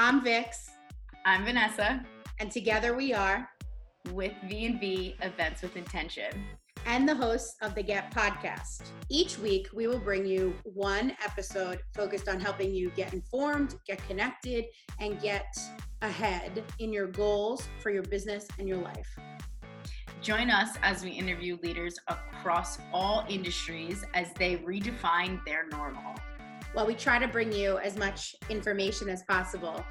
[0.00, 0.70] I'm Vix,
[1.26, 2.04] I'm Vanessa
[2.38, 3.48] and together we are,
[4.12, 6.44] with V&V Events with Intention.
[6.86, 8.92] and the hosts of the Get podcast.
[9.10, 13.98] Each week, we will bring you one episode focused on helping you get informed, get
[14.06, 14.66] connected,
[15.00, 15.52] and get
[16.02, 19.18] ahead in your goals for your business and your life.
[20.22, 26.14] Join us as we interview leaders across all industries as they redefine their normal.
[26.72, 29.84] While we try to bring you as much information as possible,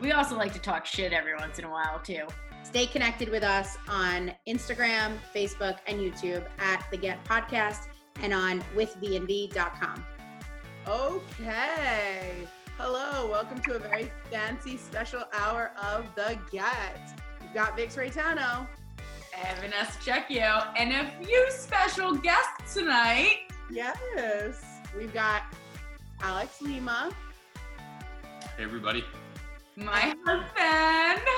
[0.00, 2.26] We also like to talk shit every once in a while too.
[2.64, 7.86] stay connected with us on Instagram, Facebook, and YouTube at the Get Podcast
[8.20, 10.04] and on withvnv.com.
[10.86, 12.48] Okay.
[12.76, 17.20] Hello, welcome to a very fancy special hour of the Get.
[17.40, 18.66] We've got Vix Raytano.
[19.36, 23.48] And Vanessa Checchio and a few special guests tonight.
[23.70, 24.64] Yes.
[24.96, 25.42] We've got
[26.24, 27.10] Alex Lima.
[28.56, 29.04] Hey everybody.
[29.76, 31.22] My husband.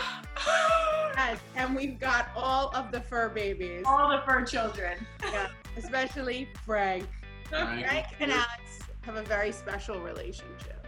[1.16, 4.98] Yes, and we've got all of the fur babies, All the fur children.
[5.24, 7.06] yeah, especially Frank.
[7.48, 7.86] Frank.
[7.86, 10.86] Frank and Alex have a very special relationship.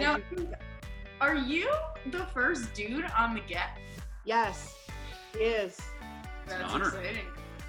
[0.00, 0.16] Now-
[1.20, 1.70] Are you
[2.10, 3.78] the first dude on the get?
[4.24, 4.74] yes,
[5.34, 5.78] he is.
[6.46, 6.86] That's an honor.
[6.88, 7.26] exciting.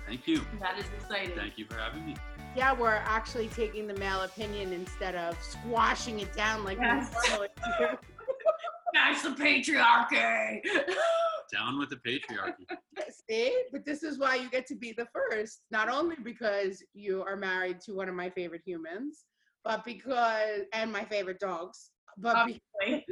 [0.07, 0.41] Thank you.
[0.61, 1.35] That is exciting.
[1.35, 2.15] Thank you for having me.
[2.55, 7.11] Yeah, we're actually taking the male opinion instead of squashing it down like Yes.
[7.23, 7.87] we normally do.
[8.93, 10.61] That's the patriarchy.
[11.51, 12.65] Down with the patriarchy.
[13.29, 15.61] See, but this is why you get to be the first.
[15.71, 19.25] Not only because you are married to one of my favorite humans,
[19.63, 23.05] but because and my favorite dogs, but be, Obviously.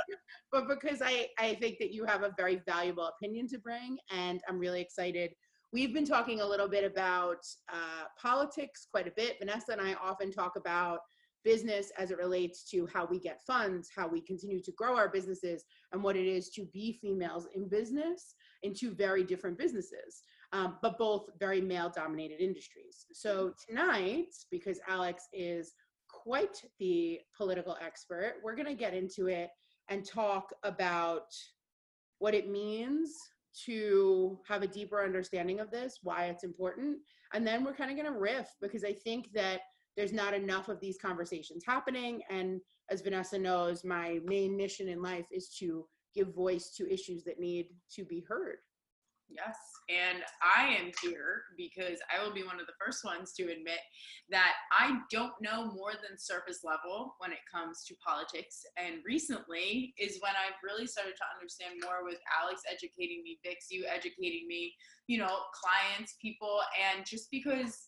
[0.52, 4.40] but because I I think that you have a very valuable opinion to bring, and
[4.48, 5.32] I'm really excited.
[5.76, 9.36] We've been talking a little bit about uh, politics quite a bit.
[9.38, 11.00] Vanessa and I often talk about
[11.44, 15.10] business as it relates to how we get funds, how we continue to grow our
[15.10, 20.22] businesses, and what it is to be females in business in two very different businesses,
[20.54, 23.04] um, but both very male dominated industries.
[23.12, 25.74] So tonight, because Alex is
[26.08, 29.50] quite the political expert, we're going to get into it
[29.90, 31.26] and talk about
[32.18, 33.14] what it means
[33.64, 36.98] to have a deeper understanding of this, why it's important.
[37.32, 39.60] And then we're kind of going to riff because I think that
[39.96, 42.20] there's not enough of these conversations happening.
[42.28, 47.24] And as Vanessa knows, my main mission in life is to give voice to issues
[47.24, 48.58] that need to be heard.
[49.28, 49.56] Yes,
[49.90, 53.80] and I am here because I will be one of the first ones to admit
[54.30, 58.62] that I don't know more than surface level when it comes to politics.
[58.76, 63.66] And recently is when I've really started to understand more with Alex educating me, Vix,
[63.70, 64.72] you educating me,
[65.08, 67.82] you know, clients, people, and just because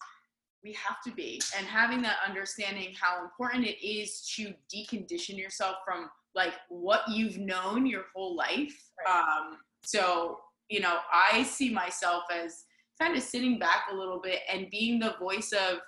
[0.64, 5.76] we have to be and having that understanding how important it is to decondition yourself
[5.84, 8.76] from like what you've known your whole life.
[9.08, 12.64] Um, so you know, I see myself as
[13.00, 15.78] kind of sitting back a little bit and being the voice of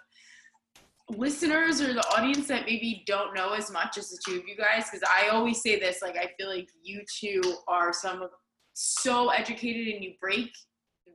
[1.17, 4.57] listeners or the audience that maybe don't know as much as the two of you
[4.57, 4.85] guys.
[4.91, 8.31] Because I always say this, like, I feel like you two are some of
[8.75, 10.51] so educated and you break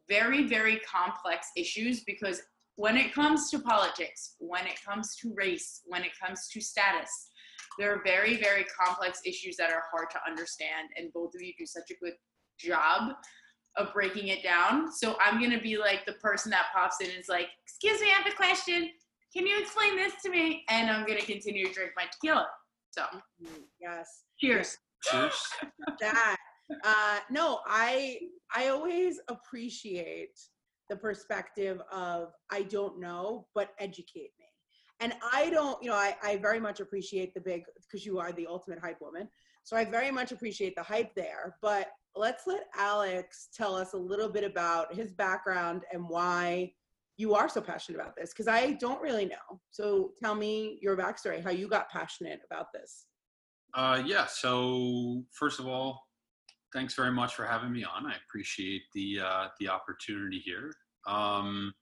[0.09, 2.41] very, very complex issues because
[2.75, 7.29] when it comes to politics, when it comes to race, when it comes to status,
[7.79, 10.89] there are very, very complex issues that are hard to understand.
[10.97, 12.13] And both of you do such a good
[12.59, 13.13] job
[13.77, 14.91] of breaking it down.
[14.91, 18.07] So I'm gonna be like the person that pops in and is like, "Excuse me,
[18.07, 18.89] I have a question.
[19.33, 22.47] Can you explain this to me?" And I'm gonna continue to drink my tequila.
[22.91, 23.05] So
[23.79, 24.23] Yes.
[24.39, 24.77] cheers.
[25.03, 25.49] Cheers.
[25.99, 26.37] that
[26.83, 28.17] uh no i
[28.55, 30.39] i always appreciate
[30.89, 34.45] the perspective of i don't know but educate me
[34.99, 38.31] and i don't you know i, I very much appreciate the big because you are
[38.31, 39.29] the ultimate hype woman
[39.63, 43.97] so i very much appreciate the hype there but let's let alex tell us a
[43.97, 46.71] little bit about his background and why
[47.17, 50.95] you are so passionate about this because i don't really know so tell me your
[50.97, 53.05] backstory how you got passionate about this
[53.75, 54.25] Uh, yeah.
[54.25, 56.07] So first of all,
[56.73, 58.05] thanks very much for having me on.
[58.05, 60.71] I appreciate the uh, the opportunity here.
[61.07, 61.73] Um,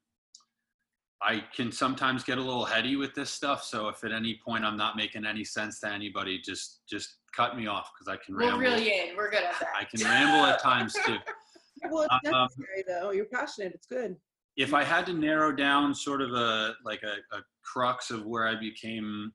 [1.21, 4.65] I can sometimes get a little heady with this stuff, so if at any point
[4.65, 8.35] I'm not making any sense to anybody, just just cut me off because I can
[8.35, 8.61] We'll ramble.
[8.61, 9.15] reel you in.
[9.17, 9.69] We're good at that.
[9.79, 11.17] I can ramble at times too.
[11.91, 14.15] well it's Um, necessary though you're passionate it's good
[14.55, 18.47] if I had to narrow down sort of a like a, a crux of where
[18.47, 19.33] I became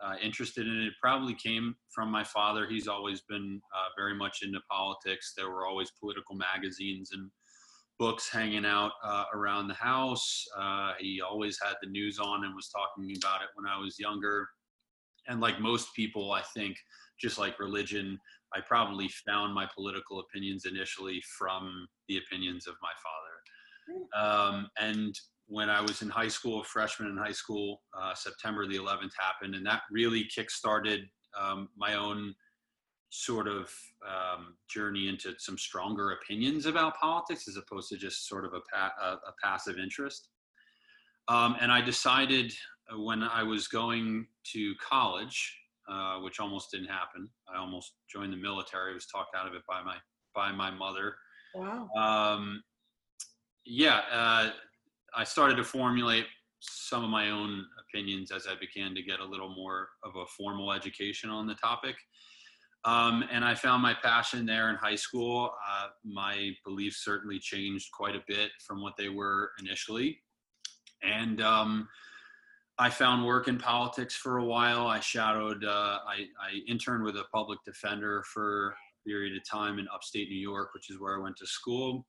[0.00, 2.68] uh, interested in it, it probably came from my father.
[2.68, 5.32] He's always been uh, very much into politics.
[5.36, 7.28] There were always political magazines and
[7.98, 10.44] books hanging out uh, around the house.
[10.56, 13.98] Uh, he always had the news on and was talking about it when I was
[13.98, 14.48] younger.
[15.26, 16.76] And like most people, I think
[17.20, 18.18] just like religion,
[18.54, 24.08] I probably found my political opinions initially from the opinions of my father.
[24.16, 28.76] Um, and when I was in high school, freshman in high school, uh, September the
[28.76, 32.34] 11th happened, and that really kickstarted um, my own
[33.10, 33.72] sort of
[34.06, 38.60] um, journey into some stronger opinions about politics as opposed to just sort of a,
[38.72, 40.28] pa- a, a passive interest.
[41.28, 42.52] Um, and I decided
[42.92, 45.56] uh, when I was going to college,
[45.90, 47.28] uh, which almost didn't happen.
[47.52, 48.92] I almost joined the military.
[48.92, 49.96] I was talked out of it by my
[50.34, 51.14] by my mother.
[51.54, 51.88] Wow.
[51.96, 52.62] Um,
[53.64, 54.50] yeah, uh,
[55.14, 56.26] I started to formulate
[56.60, 60.26] some of my own opinions as I began to get a little more of a
[60.36, 61.96] formal education on the topic.
[62.84, 65.50] Um, and I found my passion there in high school.
[65.68, 70.20] Uh, my beliefs certainly changed quite a bit from what they were initially.
[71.02, 71.88] And um,
[72.78, 74.86] I found work in politics for a while.
[74.86, 79.80] I shadowed, uh, I, I, interned with a public defender for a period of time
[79.80, 82.06] in upstate New York, which is where I went to school.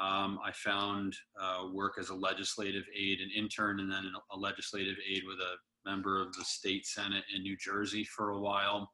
[0.00, 4.96] Um, I found uh, work as a legislative aide, an intern, and then a legislative
[5.08, 8.90] aide with a member of the state senate in New Jersey for a while.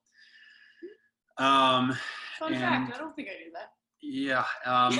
[1.38, 1.96] Um,
[2.38, 3.72] Fun and, fact, I don't think I knew that.
[4.02, 4.44] Yeah.
[4.64, 4.98] Um,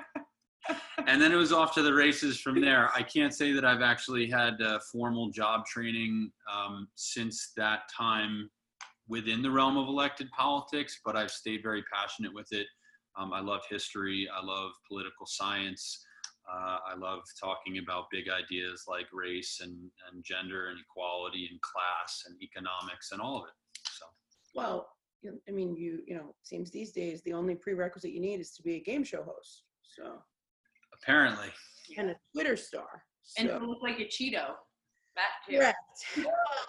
[1.06, 2.90] and then it was off to the races from there.
[2.94, 8.50] I can't say that I've actually had uh, formal job training um, since that time
[9.08, 12.66] within the realm of elected politics, but I've stayed very passionate with it.
[13.16, 14.28] Um, I love history.
[14.34, 16.04] I love political science.
[16.52, 19.74] Uh, I love talking about big ideas like race and,
[20.12, 23.80] and gender and equality and class and economics and all of it.
[23.98, 24.06] So,
[24.54, 24.88] well,
[25.48, 28.62] I mean, you you know, seems these days the only prerequisite you need is to
[28.62, 29.62] be a game show host.
[29.82, 30.18] So
[31.06, 31.48] apparently,
[31.96, 33.42] and a Twitter star, so.
[33.42, 34.48] and to look like a Cheeto.
[35.14, 35.58] That too.
[35.58, 35.76] Correct.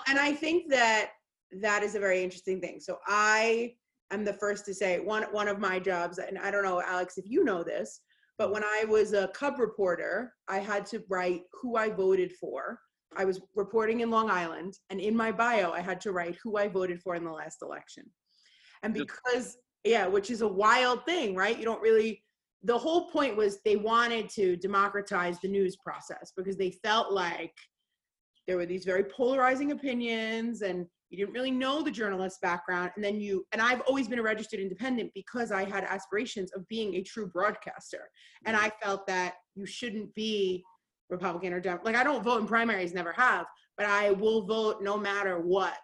[0.07, 1.11] and I think that
[1.61, 2.79] that is a very interesting thing.
[2.79, 3.73] So I
[4.11, 7.17] am the first to say one one of my jobs, and I don't know, Alex,
[7.17, 8.01] if you know this,
[8.37, 12.79] but when I was a Cub reporter, I had to write who I voted for.
[13.15, 16.57] I was reporting in Long Island, and in my bio, I had to write who
[16.57, 18.03] I voted for in the last election.
[18.83, 21.57] And because, yeah, which is a wild thing, right?
[21.57, 22.23] You don't really,
[22.63, 27.53] the whole point was they wanted to democratize the news process because they felt like
[28.47, 32.91] there were these very polarizing opinions and you didn't really know the journalist background.
[32.95, 36.67] And then you and i've always been a registered independent because i had aspirations of
[36.67, 38.09] being a true broadcaster.
[38.45, 40.63] And i felt that you shouldn't be
[41.09, 43.45] republican or democrat like i don't vote in primaries never have
[43.77, 45.77] but i will vote no matter what.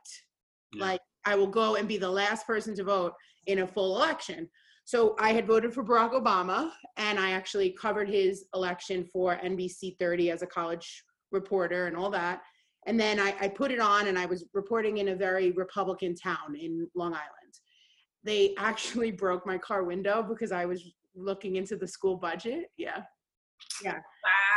[0.74, 0.86] Yeah.
[0.86, 3.14] like I will go and be the last person to vote
[3.48, 4.50] in a full election.
[4.86, 9.98] So I had voted for Barack Obama, and I actually covered his election for NBC
[9.98, 12.42] 30 as a college reporter and all that.
[12.86, 16.16] And then I, I put it on, and I was reporting in a very Republican
[16.16, 17.54] town in Long Island.
[18.26, 20.84] They actually broke my car window because I was
[21.16, 22.66] looking into the school budget.
[22.78, 23.04] Yeah.
[23.84, 23.94] Yeah.
[23.94, 24.53] Wow.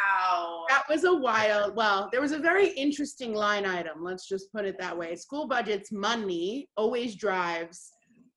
[0.69, 4.03] That was a wild, well, there was a very interesting line item.
[4.03, 5.15] Let's just put it that way.
[5.17, 7.91] School budgets, money always drives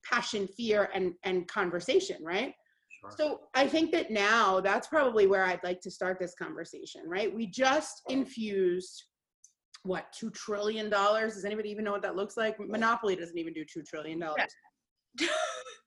[0.03, 2.53] passion, fear, and, and conversation, right?
[3.01, 3.11] Sure.
[3.17, 7.33] So I think that now that's probably where I'd like to start this conversation, right?
[7.33, 9.03] We just infused
[9.83, 13.53] what two trillion dollars does anybody even know what that looks like monopoly doesn't even
[13.53, 14.53] do two trillion dollars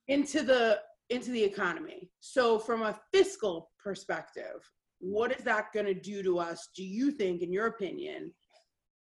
[0.08, 0.78] into the
[1.10, 4.66] into the economy so from a fiscal perspective
[5.02, 8.32] what is that going to do to us do you think in your opinion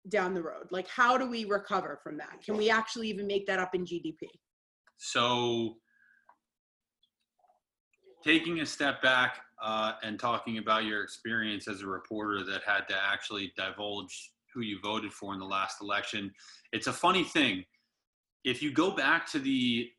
[0.07, 0.67] down the road?
[0.71, 2.41] Like how do we recover from that?
[2.43, 4.27] Can we actually even make that up in gdp
[4.97, 5.75] so
[8.23, 12.87] taking a step back uh, and talking about your experience as a reporter that had
[12.87, 16.31] to actually divulge who you voted for in the last election
[16.71, 17.65] it's a funny thing.
[18.43, 19.89] If you go back to the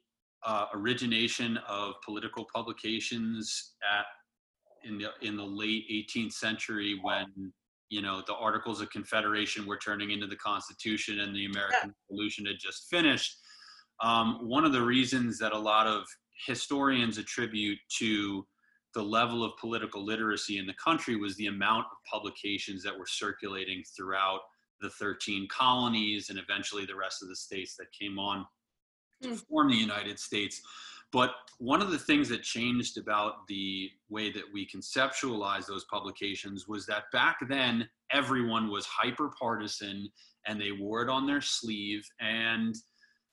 [0.44, 4.06] uh, origination of political publications at
[4.84, 7.52] in the in the late 18th century when
[7.88, 12.10] you know the articles of confederation were turning into the constitution and the american yeah.
[12.10, 13.36] revolution had just finished
[14.02, 16.04] um, one of the reasons that a lot of
[16.46, 18.46] historians attribute to
[18.94, 23.06] the level of political literacy in the country was the amount of publications that were
[23.06, 24.40] circulating throughout
[24.80, 28.46] the 13 colonies and eventually the rest of the states that came on
[29.22, 29.42] to mm.
[29.48, 30.62] form the united states
[31.12, 36.68] but one of the things that changed about the way that we conceptualize those publications
[36.68, 40.08] was that back then everyone was hyper partisan
[40.46, 42.74] and they wore it on their sleeve and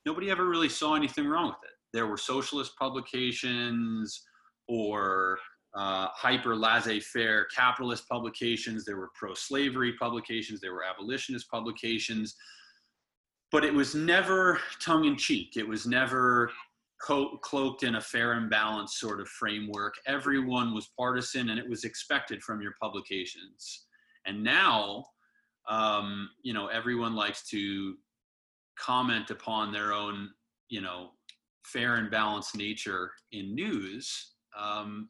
[0.05, 1.75] nobody ever really saw anything wrong with it.
[1.93, 4.23] There were socialist publications
[4.67, 5.37] or
[5.75, 12.35] uh, hyper laissez faire capitalist publications, there were pro slavery publications, there were abolitionist publications
[13.51, 15.55] but it was never tongue in cheek.
[15.55, 16.51] It was never
[17.01, 19.93] co- cloaked in a fair and balanced sort of framework.
[20.05, 23.85] Everyone was partisan, and it was expected from your publications.
[24.25, 25.05] And now,
[25.69, 27.95] um, you know, everyone likes to
[28.79, 30.29] comment upon their own,
[30.69, 31.11] you know,
[31.65, 34.33] fair and balanced nature in news.
[34.57, 35.09] Um,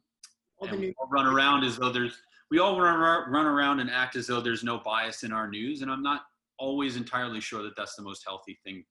[0.60, 2.98] and we all run around as though there's we all run,
[3.30, 6.22] run around and act as though there's no bias in our news and i'm not
[6.58, 8.84] always entirely sure that that's the most healthy thing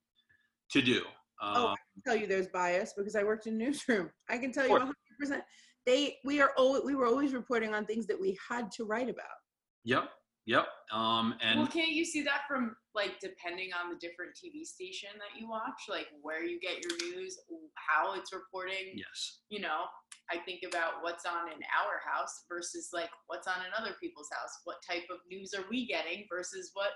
[0.72, 1.02] to do
[1.42, 4.10] Oh, um, I can tell you there's bias because I worked in newsroom.
[4.30, 4.94] I can tell you 100.
[5.20, 5.44] percent
[5.86, 9.10] They we are al- we were always reporting on things that we had to write
[9.10, 9.38] about.
[9.84, 10.10] yep
[10.46, 14.66] yep um, and well, can't you see that from like depending on the different TV
[14.66, 17.38] station that you watch, like where you get your news,
[17.76, 18.94] how it's reporting?
[18.96, 19.86] yes You know,
[20.32, 24.30] I think about what's on in our house versus like what's on in other people's
[24.32, 24.52] house.
[24.64, 26.92] What type of news are we getting versus what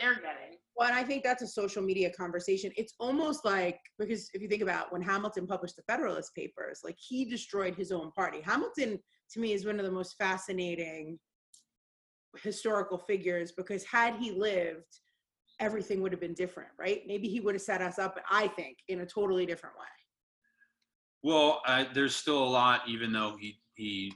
[0.00, 0.56] they're getting?
[0.76, 2.72] Well, and I think that's a social media conversation.
[2.76, 6.96] It's almost like because if you think about when Hamilton published the Federalist Papers, like
[6.98, 8.40] he destroyed his own party.
[8.40, 8.98] Hamilton,
[9.32, 11.18] to me, is one of the most fascinating
[12.42, 15.00] historical figures because had he lived,
[15.58, 17.02] everything would have been different, right?
[17.06, 19.84] Maybe he would have set us up, I think, in a totally different way.
[21.22, 24.12] well uh, there's still a lot even though he he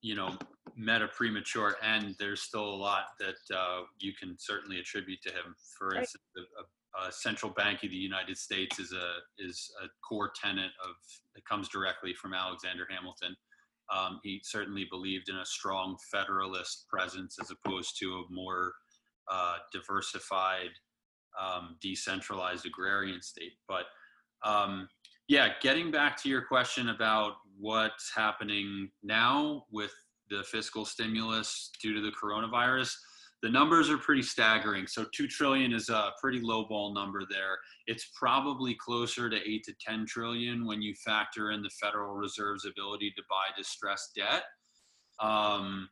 [0.00, 0.36] you know
[0.76, 5.30] met a premature end there's still a lot that uh, you can certainly attribute to
[5.30, 5.54] him.
[5.78, 6.22] For instance
[7.06, 10.94] a central bank of the united states is a is a core tenet of
[11.36, 13.36] it comes directly from alexander hamilton.
[13.94, 18.72] Um, he certainly believed in a strong federalist presence as opposed to a more
[19.30, 20.70] uh, diversified
[21.40, 23.52] um, decentralized agrarian state.
[23.66, 23.84] But
[24.44, 24.88] um,
[25.28, 29.92] yeah, getting back to your question about what's happening now with
[30.30, 32.94] the fiscal stimulus due to the coronavirus,
[33.42, 34.86] the numbers are pretty staggering.
[34.86, 37.56] So 2 trillion is a pretty low ball number there.
[37.86, 42.66] It's probably closer to 8 to 10 trillion when you factor in the Federal Reserve's
[42.66, 44.42] ability to buy distressed debt.
[45.20, 45.88] Um,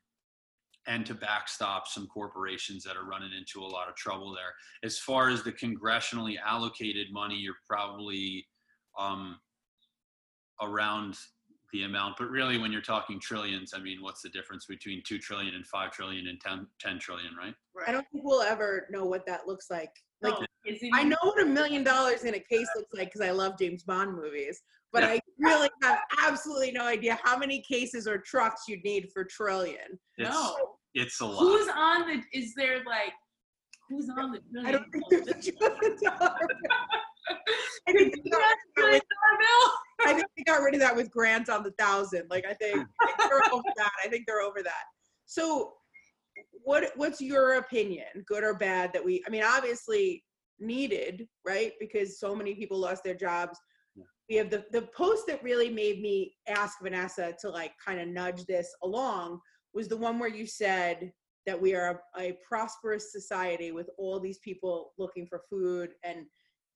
[0.89, 4.53] and to backstop some corporations that are running into a lot of trouble there.
[4.85, 8.47] As far as the congressionally allocated money, you're probably
[8.97, 9.39] um,
[10.63, 11.17] around
[11.77, 12.17] the amount.
[12.19, 15.67] But really, when you're talking trillions, I mean, what's the difference between 2 trillion and
[15.67, 17.55] 5 trillion and 10, 10 trillion, right?
[17.75, 17.89] Right.
[17.89, 19.91] I don't think we'll ever know what that looks like.
[20.23, 23.31] Like no, I know what a million dollars in a case looks like because I
[23.31, 28.17] love James Bond movies, but I really have absolutely no idea how many cases or
[28.19, 29.99] trucks you'd need for trillion.
[30.17, 30.57] It's, No.
[30.95, 31.41] it's a lot.
[31.41, 32.23] Who's on the?
[32.33, 33.13] Is there like
[33.91, 34.41] who's on the?
[34.65, 36.49] I don't think there's a trillion dollar.
[37.89, 39.03] I think they got rid of that with-
[40.05, 42.25] I think they got rid of that with Grant on the thousand.
[42.31, 43.93] Like I think, I think they're over that.
[44.05, 44.85] I think they're over that.
[45.27, 45.75] So,
[46.63, 48.93] what what's your opinion, good or bad?
[48.93, 50.23] That we, I mean, obviously
[50.59, 51.73] needed, right?
[51.81, 53.59] Because so many people lost their jobs.
[53.95, 54.05] Yeah.
[54.29, 58.09] We have the the post that really made me ask Vanessa to like kind of
[58.09, 59.41] nudge this along
[59.75, 61.13] was the one where you said
[61.47, 66.27] that we are a, a prosperous society with all these people looking for food and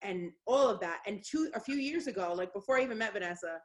[0.03, 1.01] and all of that.
[1.07, 3.61] And two a few years ago, like before I even met Vanessa,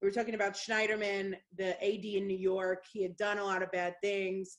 [0.00, 2.84] we were talking about Schneiderman, the AG in New York.
[2.92, 4.58] He had done a lot of bad things.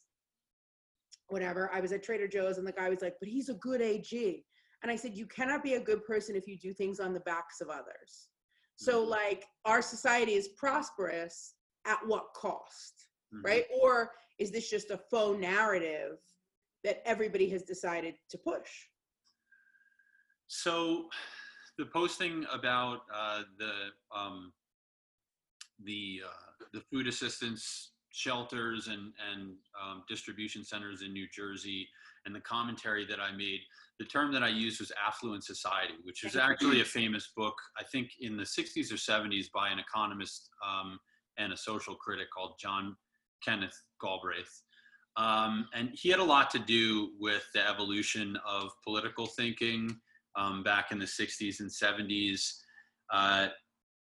[1.30, 1.72] Whatever.
[1.74, 4.46] I was at Trader Joe's and the guy was like, but he's a good AG.
[4.84, 7.20] And I said, you cannot be a good person if you do things on the
[7.22, 8.30] backs of others.
[8.76, 9.10] So, Mhm.
[9.10, 13.44] like, our society is prosperous at what cost, Mhm.
[13.46, 13.68] right?
[13.80, 16.20] Or is this just a faux narrative
[16.84, 18.88] that everybody has decided to push?
[20.53, 21.05] So,
[21.77, 23.72] the posting about uh, the
[24.13, 24.51] um,
[25.86, 31.88] the uh, the food assistance shelters and and um, distribution centers in New Jersey,
[32.25, 33.62] and the commentary that I made,
[33.98, 37.86] the term that I used was affluent society, which is actually a famous book, I
[37.86, 41.00] think in the 60s or 70s by an economist um,
[41.38, 42.98] and a social critic called John
[43.41, 44.63] Kenneth Galbraith.
[45.15, 49.98] Um, and he had a lot to do with the evolution of political thinking
[50.36, 52.54] um, back in the 60s and 70s.
[53.12, 53.48] Uh,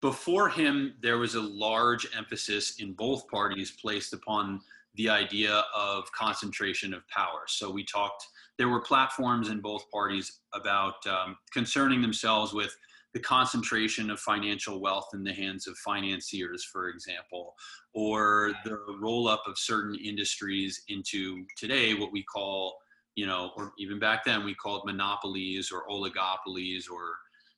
[0.02, 4.60] before him, there was a large emphasis in both parties placed upon
[4.96, 7.44] the idea of concentration of power.
[7.48, 8.26] So we talked,
[8.58, 12.76] there were platforms in both parties about um, concerning themselves with
[13.14, 17.54] the concentration of financial wealth in the hands of financiers, for example,
[17.94, 22.76] or the roll up of certain industries into today what we call,
[23.16, 27.16] you know, or even back then we called monopolies or oligopolies or,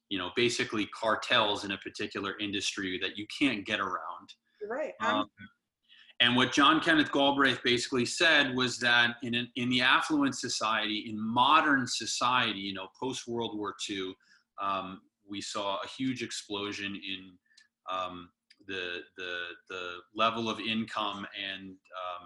[0.10, 4.28] you know, basically cartels in a particular industry that you can't get around.
[4.70, 4.94] Right.
[5.02, 5.28] Um,
[6.22, 11.08] And what John Kenneth Galbraith basically said was that in, an, in the affluent society,
[11.10, 14.14] in modern society, you know, post World War II,
[14.62, 17.34] um, we saw a huge explosion in
[17.92, 18.30] um,
[18.68, 19.38] the, the,
[19.70, 22.26] the level of income and um,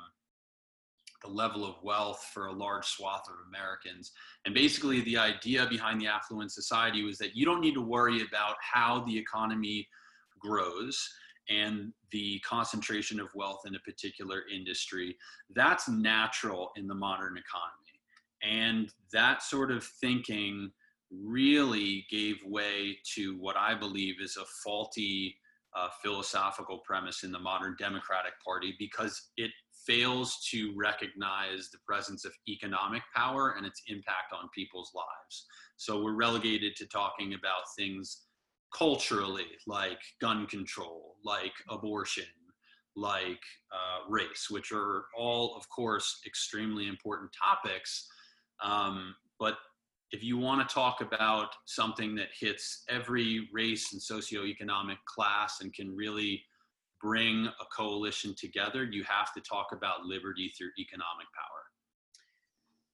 [1.22, 4.12] the level of wealth for a large swath of Americans.
[4.46, 8.22] And basically, the idea behind the affluent society was that you don't need to worry
[8.22, 9.88] about how the economy
[10.40, 11.10] grows
[11.50, 15.16] and the concentration of wealth in a particular industry.
[15.56, 17.80] That's natural in the modern economy.
[18.42, 20.72] And that sort of thinking
[21.12, 25.36] really gave way to what I believe is a faulty
[25.76, 29.52] uh, philosophical premise in the modern Democratic Party because it
[29.86, 35.46] fails to recognize the presence of economic power and its impact on people's lives.
[35.78, 38.26] So we're relegated to talking about things
[38.76, 42.26] culturally, like gun control, like abortion,
[42.96, 43.40] like
[43.72, 48.08] uh, race, which are all, of course, extremely important topics.
[48.64, 49.56] Um, but
[50.12, 55.74] if you want to talk about something that hits every race and socioeconomic class and
[55.74, 56.44] can really
[57.02, 61.64] bring a coalition together, you have to talk about liberty through economic power.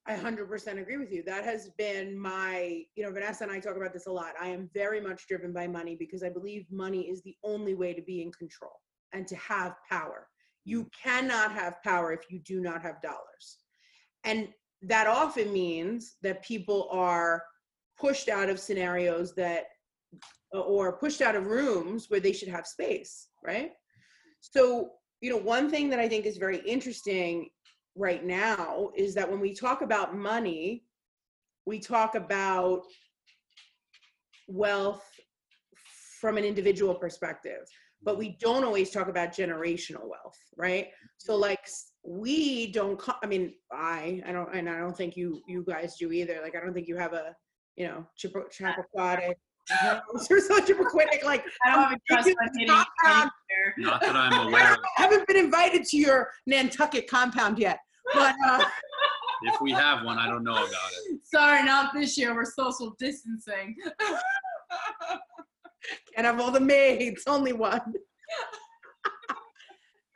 [0.07, 1.23] I 100% agree with you.
[1.23, 4.33] That has been my, you know, Vanessa and I talk about this a lot.
[4.39, 7.93] I am very much driven by money because I believe money is the only way
[7.93, 8.81] to be in control
[9.13, 10.27] and to have power.
[10.63, 10.89] You mm.
[11.01, 13.57] cannot have power if you do not have dollars.
[14.23, 14.49] And
[14.87, 17.43] that often means that people are
[17.99, 19.65] pushed out of scenarios that,
[20.51, 23.71] or pushed out of rooms where they should have space, right?
[24.41, 27.49] So, you know, one thing that I think is very interesting
[27.95, 30.83] right now is that when we talk about money,
[31.65, 32.83] we talk about
[34.47, 35.03] wealth
[36.19, 37.67] from an individual perspective,
[38.03, 40.89] but we don't always talk about generational wealth, right?
[41.17, 41.67] So like
[42.07, 46.11] we don't i mean i i don't and i don't think you you guys do
[46.11, 46.39] either.
[46.41, 47.35] Like i don't think you have a
[47.75, 49.33] you know chappaquiddick
[50.29, 53.29] you're so chappaquiddick like i don't have a trust fund
[53.79, 54.79] not that i'm aware of.
[54.97, 57.79] I haven't been invited to your nantucket compound yet
[58.13, 58.63] but uh,
[59.43, 61.19] if we have one i don't know about it.
[61.23, 62.35] Sorry not this year.
[62.35, 63.75] We're social distancing.
[66.13, 67.81] Can't have all the maids only one.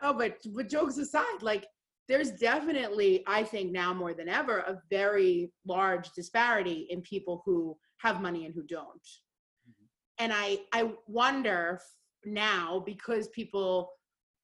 [0.02, 1.66] Oh but but jokes aside like
[2.10, 7.78] there's definitely, I think now more than ever, a very large disparity in people who
[7.98, 8.84] have money and who don't.
[8.84, 9.86] Mm-hmm.
[10.18, 11.80] And I, I wonder
[12.26, 13.92] now because people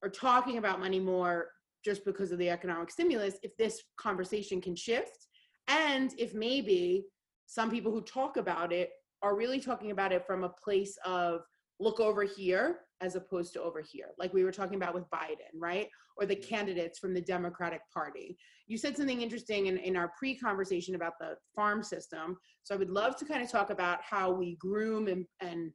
[0.04, 1.48] are talking about money more
[1.84, 5.28] just because of the economic stimulus, if this conversation can shift
[5.68, 7.06] and if maybe
[7.48, 8.92] some people who talk about it
[9.24, 11.42] are really talking about it from a place of
[11.80, 15.54] look over here as opposed to over here, like we were talking about with Biden,
[15.60, 15.88] right?
[16.18, 18.38] Or the candidates from the Democratic Party.
[18.68, 22.38] You said something interesting in, in our pre conversation about the farm system.
[22.64, 25.72] So I would love to kind of talk about how we groom and, and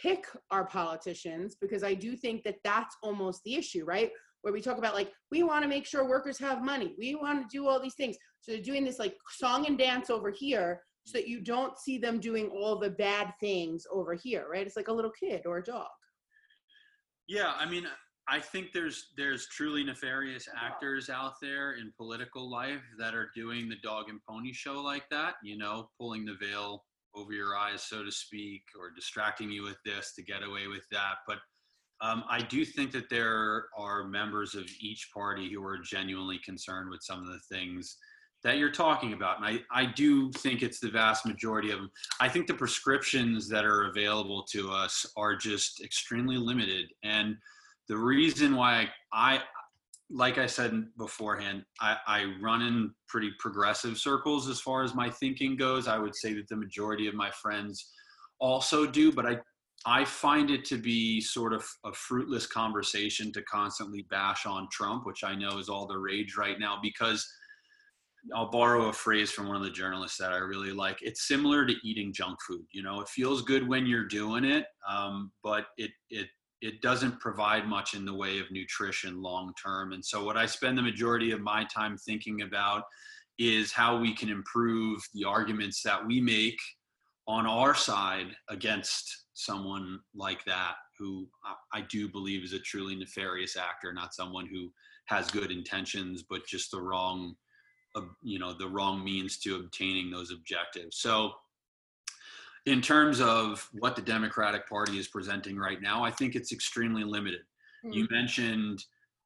[0.00, 4.10] pick our politicians, because I do think that that's almost the issue, right?
[4.42, 7.42] Where we talk about like, we want to make sure workers have money, we want
[7.42, 8.16] to do all these things.
[8.40, 11.98] So they're doing this like song and dance over here so that you don't see
[11.98, 14.66] them doing all the bad things over here, right?
[14.66, 15.88] It's like a little kid or a dog.
[17.30, 17.86] Yeah, I mean,
[18.26, 23.68] I think there's there's truly nefarious actors out there in political life that are doing
[23.68, 26.82] the dog and pony show like that, you know, pulling the veil
[27.14, 30.82] over your eyes, so to speak, or distracting you with this to get away with
[30.90, 31.18] that.
[31.24, 31.38] But
[32.00, 36.90] um, I do think that there are members of each party who are genuinely concerned
[36.90, 37.96] with some of the things
[38.42, 39.36] that you're talking about.
[39.36, 41.90] And I, I do think it's the vast majority of them.
[42.20, 46.86] I think the prescriptions that are available to us are just extremely limited.
[47.04, 47.36] And
[47.88, 49.40] the reason why I, I
[50.12, 55.08] like I said beforehand, I, I run in pretty progressive circles as far as my
[55.10, 55.86] thinking goes.
[55.86, 57.90] I would say that the majority of my friends
[58.40, 59.38] also do, but I,
[59.86, 65.06] I find it to be sort of a fruitless conversation to constantly bash on Trump,
[65.06, 67.30] which I know is all the rage right now because–
[68.34, 70.98] I'll borrow a phrase from one of the journalists that I really like.
[71.00, 72.64] It's similar to eating junk food.
[72.72, 76.28] You know, it feels good when you're doing it, um, but it it
[76.60, 79.92] it doesn't provide much in the way of nutrition long term.
[79.92, 82.84] And so, what I spend the majority of my time thinking about
[83.38, 86.58] is how we can improve the arguments that we make
[87.26, 91.26] on our side against someone like that, who
[91.72, 94.70] I do believe is a truly nefarious actor, not someone who
[95.06, 97.34] has good intentions, but just the wrong
[98.22, 101.32] you know the wrong means to obtaining those objectives so
[102.66, 107.04] in terms of what the democratic party is presenting right now i think it's extremely
[107.04, 107.40] limited
[107.84, 107.92] mm-hmm.
[107.92, 108.84] you mentioned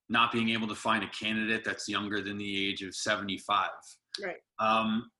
[0.08, 3.68] not being able to find a candidate that's younger than the age of 75.
[4.22, 4.36] Right.
[4.58, 5.10] Um,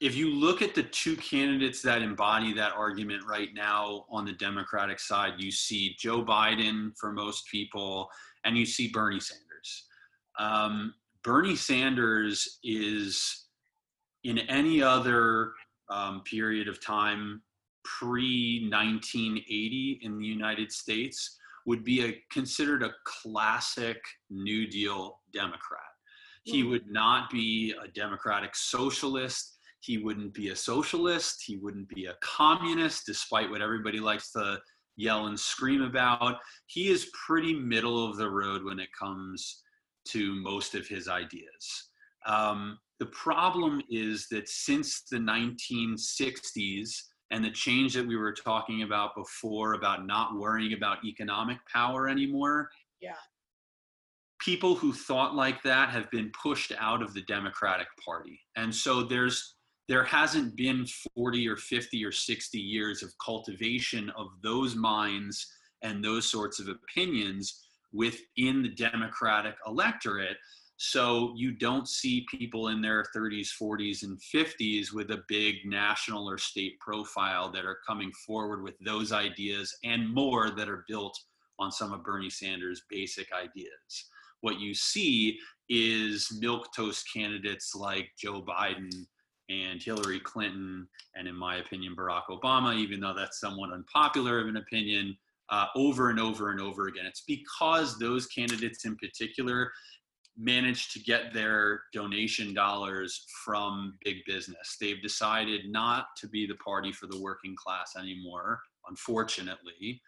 [0.00, 4.32] if you look at the two candidates that embody that argument right now on the
[4.32, 8.08] Democratic side, you see Joe Biden for most people,
[8.44, 9.86] and you see Bernie Sanders.
[10.38, 10.94] Um,
[11.26, 13.46] Bernie Sanders is
[14.22, 15.52] in any other
[15.90, 17.42] um, period of time
[17.84, 21.36] pre 1980 in the United States
[21.66, 25.80] would be a, considered a classic New Deal Democrat.
[26.44, 26.70] He Hmm.
[26.70, 29.58] would not be a democratic socialist.
[29.80, 31.42] He wouldn't be a socialist.
[31.44, 34.60] He wouldn't be a communist, despite what everybody likes to
[34.94, 36.38] yell and scream about.
[36.66, 39.64] He is pretty middle of the road when it comes
[40.06, 41.90] to most of his ideas.
[42.26, 46.90] Um, the problem is that since the 1960s
[47.30, 52.08] and the change that we were talking about before about not worrying about economic power
[52.08, 53.16] anymore, Yeah.
[54.38, 58.40] people who thought like that have been pushed out of the Democratic Party.
[58.56, 59.54] And so there's
[59.88, 65.46] there hasn't been 40 or 50 or 60 years of cultivation of those minds
[65.82, 70.36] and those sorts of opinions within the Democratic electorate.
[70.78, 76.28] So you don't see people in their 30s, 40s, and 50s with a big national
[76.28, 81.18] or state profile that are coming forward with those ideas and more that are built
[81.58, 84.10] on some of Bernie Sanders' basic ideas.
[84.42, 85.38] What you see
[85.70, 88.90] is milquetoast candidates like Joe Biden
[89.48, 94.48] and Hillary Clinton, and in my opinion, Barack Obama, even though that's somewhat unpopular of
[94.48, 95.16] an opinion,
[95.50, 97.06] uh, over and over and over again.
[97.06, 99.70] It's because those candidates in particular
[100.36, 104.76] managed to get their donation dollars from big business.
[104.80, 110.00] They've decided not to be the party for the working class anymore, unfortunately,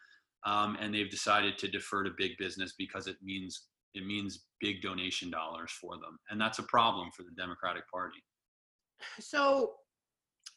[0.45, 4.83] um, and they've decided to defer to big business because it means it means big
[4.83, 8.19] donation dollars for them, and that's a problem for the Democratic Party.
[9.19, 9.77] So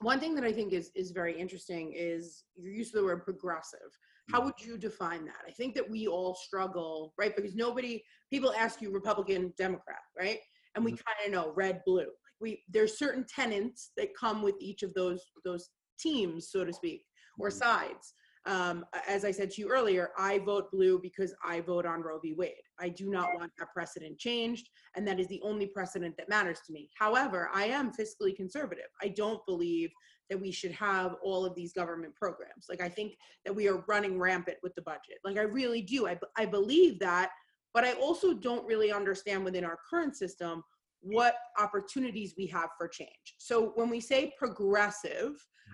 [0.01, 3.23] one thing that I think is is very interesting is your use of the word
[3.23, 3.97] progressive.
[4.31, 5.41] How would you define that?
[5.47, 7.35] I think that we all struggle, right?
[7.35, 10.39] Because nobody people ask you Republican, Democrat, right?
[10.75, 12.07] And we kind of know red, blue.
[12.39, 17.03] We there's certain tenants that come with each of those those teams, so to speak,
[17.39, 17.53] or Mhm.
[17.53, 18.13] sides.
[18.47, 22.19] Um, as I said to you earlier, I vote blue because I vote on Roe
[22.19, 22.33] v.
[22.33, 22.53] Wade.
[22.79, 26.59] I do not want that precedent changed, and that is the only precedent that matters
[26.65, 26.89] to me.
[26.97, 28.87] However, I am fiscally conservative.
[29.01, 29.91] I don't believe
[30.29, 32.65] that we should have all of these government programs.
[32.67, 33.13] Like, I think
[33.45, 35.19] that we are running rampant with the budget.
[35.23, 36.07] Like, I really do.
[36.07, 37.31] I, I believe that,
[37.73, 40.63] but I also don't really understand within our current system
[41.01, 43.35] what opportunities we have for change.
[43.37, 45.33] So when we say progressive,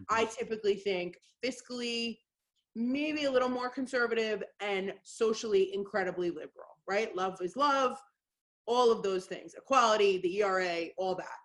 [0.09, 2.17] I typically think fiscally,
[2.77, 7.15] maybe a little more conservative and socially incredibly liberal, right?
[7.15, 7.97] Love is love,
[8.67, 11.39] all of those things, equality, the ERA, all that,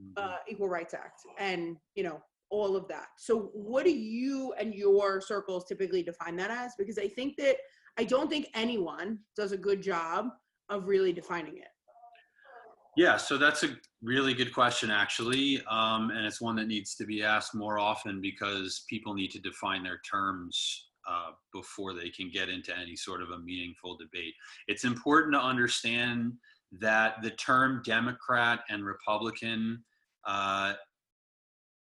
[0.00, 0.12] Mhm.
[0.16, 3.08] uh, Equal Rights Act, and you know all of that.
[3.16, 6.74] So, what do you and your circles typically define that as?
[6.76, 7.56] Because I think that
[7.96, 10.30] I don't think anyone does a good job
[10.68, 11.68] of really defining it.
[12.96, 15.62] Yeah, so that's a really good question, actually.
[15.70, 19.38] Um, and it's one that needs to be asked more often because people need to
[19.38, 24.34] define their terms uh, before they can get into any sort of a meaningful debate.
[24.68, 26.34] It's important to understand
[26.80, 29.82] that the term Democrat and Republican
[30.26, 30.74] uh,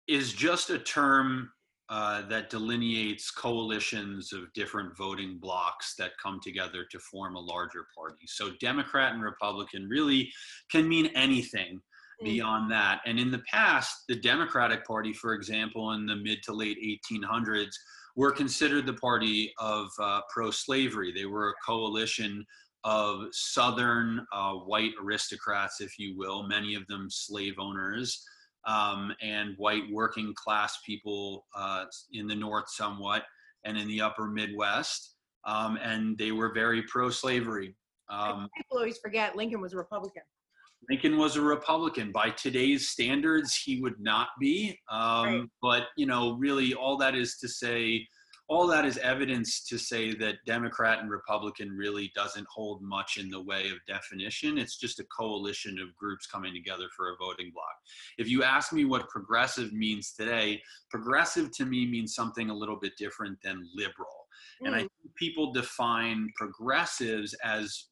[0.08, 1.52] is just a term
[1.90, 7.88] uh, that delineates coalitions of different voting blocs that come together to form a larger
[7.96, 8.26] party.
[8.28, 10.32] So, Democrat and Republican really
[10.72, 11.82] can mean anything
[12.22, 12.26] Mm.
[12.26, 13.02] beyond that.
[13.06, 17.76] And in the past, the Democratic Party, for example, in the mid to late 1800s,
[18.16, 21.12] were considered the party of uh, pro slavery.
[21.14, 22.46] They were a coalition
[22.84, 28.24] of Southern uh, white aristocrats, if you will, many of them slave owners,
[28.70, 33.24] um, and white working class people uh, in the North somewhat,
[33.66, 35.16] and in the upper Midwest.
[35.46, 37.76] Um, and they were very pro slavery.
[38.10, 40.24] Um, People always forget Lincoln was a Republican.
[40.90, 42.12] Lincoln was a Republican.
[42.12, 44.78] By today's standards, he would not be.
[44.90, 45.44] Um, Right.
[45.62, 48.08] But you know, really, all that is to say,
[48.50, 53.30] all that is evidence to say that Democrat and Republican really doesn't hold much in
[53.30, 54.58] the way of definition.
[54.58, 57.70] It's just a coalition of groups coming together for a voting bloc.
[58.18, 62.78] If you ask me what progressive means today, progressive to me means something a little
[62.78, 64.28] bit different than liberal.
[64.66, 64.90] And I Mm.
[65.04, 67.90] think people define progressives as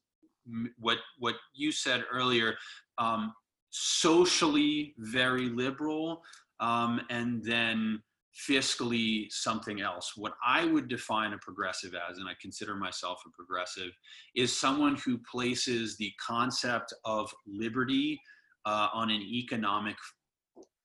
[0.78, 2.58] what what you said earlier,
[2.96, 3.32] um,
[3.70, 6.24] socially very liberal,
[6.58, 8.02] um, and then
[8.46, 10.12] fiscally something else.
[10.16, 13.90] What I would define a progressive as, and I consider myself a progressive,
[14.36, 18.20] is someone who places the concept of liberty
[18.64, 19.96] uh, on an economic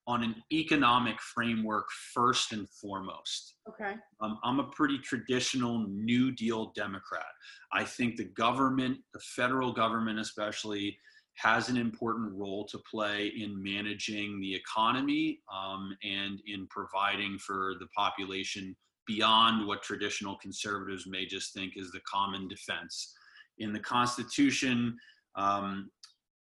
[0.05, 3.55] on an economic framework first and foremost.
[3.69, 3.93] Okay.
[4.19, 7.23] Um, I'm a pretty traditional New Deal Democrat.
[7.71, 10.97] I think the government, the federal government especially,
[11.35, 17.73] has an important role to play in managing the economy um, and in providing for
[17.79, 23.13] the population beyond what traditional conservatives may just think is the common defense.
[23.57, 24.97] In the Constitution,
[25.35, 25.89] um,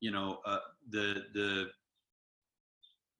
[0.02, 1.68] you know, uh, the the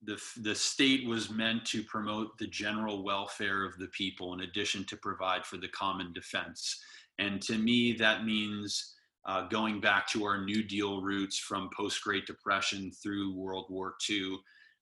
[0.04, 4.86] the the state was meant to promote the general welfare of the people in addition
[4.86, 6.82] to provide for the common defense.
[7.20, 12.02] And to me, that means uh, going back to our New Deal roots from post
[12.04, 14.38] Great Depression through World War II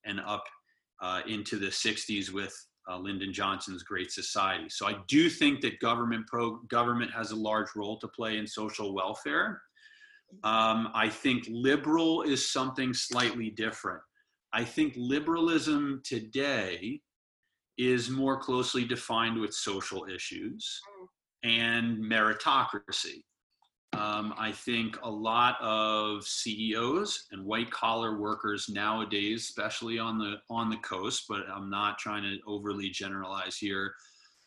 [0.06, 0.44] and up
[1.02, 2.56] uh, into the 60s with
[2.90, 4.70] uh, Lyndon Johnson's Great Society.
[4.70, 8.48] So I do think that government pro- government has a large role to play in
[8.48, 9.62] social welfare.
[10.44, 14.02] Um, I think liberal is something slightly different.
[14.54, 17.02] I think liberalism today
[17.78, 20.82] is more closely defined with social issues
[21.44, 23.24] and meritocracy.
[23.94, 30.36] Um, I think a lot of CEOs and white collar workers nowadays, especially on the
[30.50, 33.94] on the coast, but I'm not trying to overly generalize here.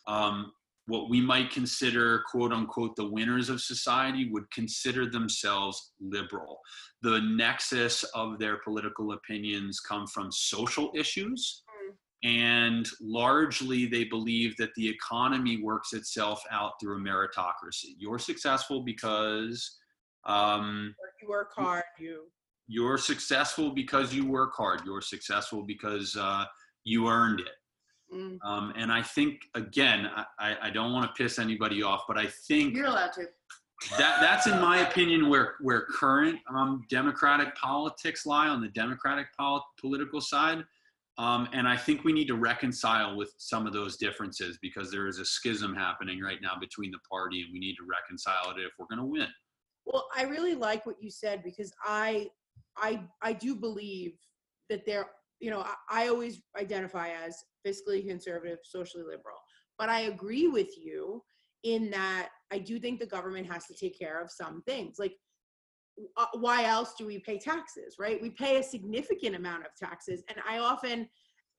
[0.06, 0.52] Um,
[0.86, 6.58] what we might consider quote unquote the winners of society would consider themselves liberal.
[7.02, 11.62] The nexus of their political opinions come from social issues
[12.22, 17.94] and largely they believe that the economy works itself out through a meritocracy.
[17.98, 19.78] You're successful because
[20.26, 21.84] um, you work hard.
[21.98, 22.24] You
[22.68, 24.82] you're successful because you work hard.
[24.84, 26.44] You're successful because uh,
[26.84, 28.14] you earned it.
[28.14, 32.16] mm, Um, and I think again, I, I don't want to piss anybody off, but
[32.18, 33.22] I think You're allowed to.
[33.98, 39.26] that that's in my opinion where where current um, democratic politics lie on the democratic
[39.38, 40.62] pol- political side
[41.18, 45.06] um, and i think we need to reconcile with some of those differences because there
[45.06, 48.60] is a schism happening right now between the party and we need to reconcile it
[48.60, 49.28] if we're going to win
[49.86, 52.28] Well, I really like what you said because I,
[52.76, 54.12] I, I do believe
[54.68, 55.06] that there,
[55.40, 59.38] you know, I, I always identify as fiscally conservative, socially liberal,
[59.78, 61.22] but I agree with you
[61.64, 64.96] in that I do think the government has to take care of some things.
[64.98, 65.14] Like,
[66.16, 68.20] Uh, why else do we pay taxes, right?
[68.22, 71.08] We pay a significant amount of taxes, and I often.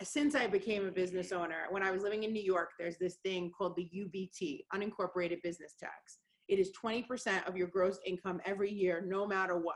[0.03, 3.17] Since I became a business owner, when I was living in New York, there's this
[3.23, 6.17] thing called the UBT, unincorporated business tax.
[6.47, 9.75] It is 20% of your gross income every year, no matter what.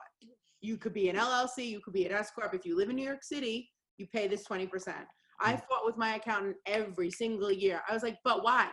[0.61, 2.55] You could be an LLC, you could be an S Corp.
[2.55, 4.67] If you live in New York City, you pay this 20%.
[5.39, 5.61] I mm.
[5.69, 7.81] fought with my accountant every single year.
[7.87, 8.69] I was like, but why?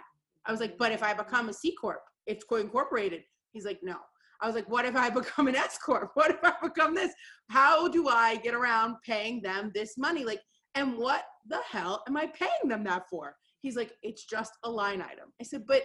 [0.46, 3.22] I was like, but if I become a C Corp, it's co incorporated.
[3.52, 3.96] He's like, no.
[4.42, 6.11] I was like, what if I become an S Corp?
[6.14, 7.12] What if I become this?
[7.48, 10.24] How do I get around paying them this money?
[10.24, 10.40] Like,
[10.74, 13.37] and what the hell am I paying them that for?
[13.61, 15.33] He's like, it's just a line item.
[15.40, 15.85] I said, but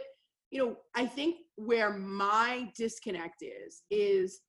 [0.50, 4.41] you know, I think where my disconnect is, is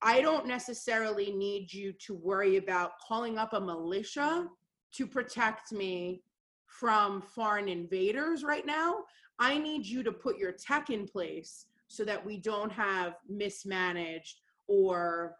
[0.00, 4.46] I don't necessarily need you to worry about calling up a militia
[4.94, 6.22] to protect me
[6.66, 9.04] from foreign invaders right now.
[9.38, 14.40] I need you to put your tech in place so that we don't have mismanaged
[14.66, 15.36] or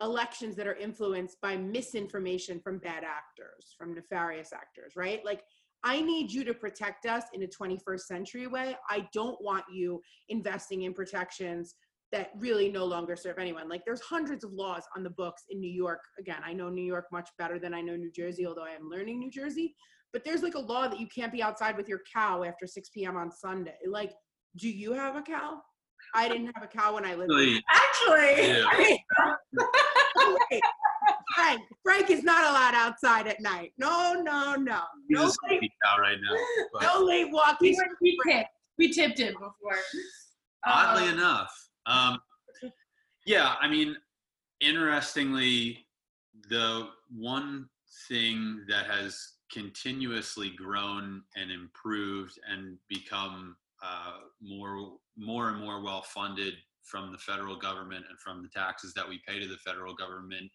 [0.00, 5.24] elections that are influenced by misinformation from bad actors, from nefarious actors, right?
[5.24, 5.42] Like,
[5.84, 8.76] I need you to protect us in a 21st century way.
[8.88, 11.74] I don't want you investing in protections
[12.12, 13.68] that really no longer serve anyone.
[13.68, 16.00] Like there's hundreds of laws on the books in New York.
[16.20, 18.88] Again, I know New York much better than I know New Jersey, although I am
[18.88, 19.74] learning New Jersey.
[20.12, 22.90] But there's like a law that you can't be outside with your cow after 6
[22.90, 23.16] p.m.
[23.16, 23.78] on Sunday.
[23.88, 24.12] Like,
[24.56, 25.62] do you have a cow?
[26.14, 27.30] I didn't have a cow when I lived.
[27.30, 28.64] Really, Actually, Yeah.
[28.68, 28.78] I
[29.56, 30.62] mean, wait,
[31.34, 33.72] Frank, Frank is not allowed outside at night.
[33.78, 34.80] No, no, no.
[35.08, 36.36] he's No a late, cow right now
[36.72, 37.76] but no late we, walking.
[37.76, 38.48] were- we tipped.
[38.78, 39.78] We tipped him before.
[40.66, 42.18] oddly Um, enough um,
[43.26, 43.96] yeah i mean
[44.60, 45.86] interestingly
[46.48, 47.68] the one
[48.08, 56.02] thing that has continuously grown and improved and become uh, more more and more well
[56.02, 59.94] funded from the federal government and from the taxes that we pay to the federal
[59.94, 60.50] government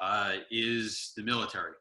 [0.00, 1.72] uh, is the military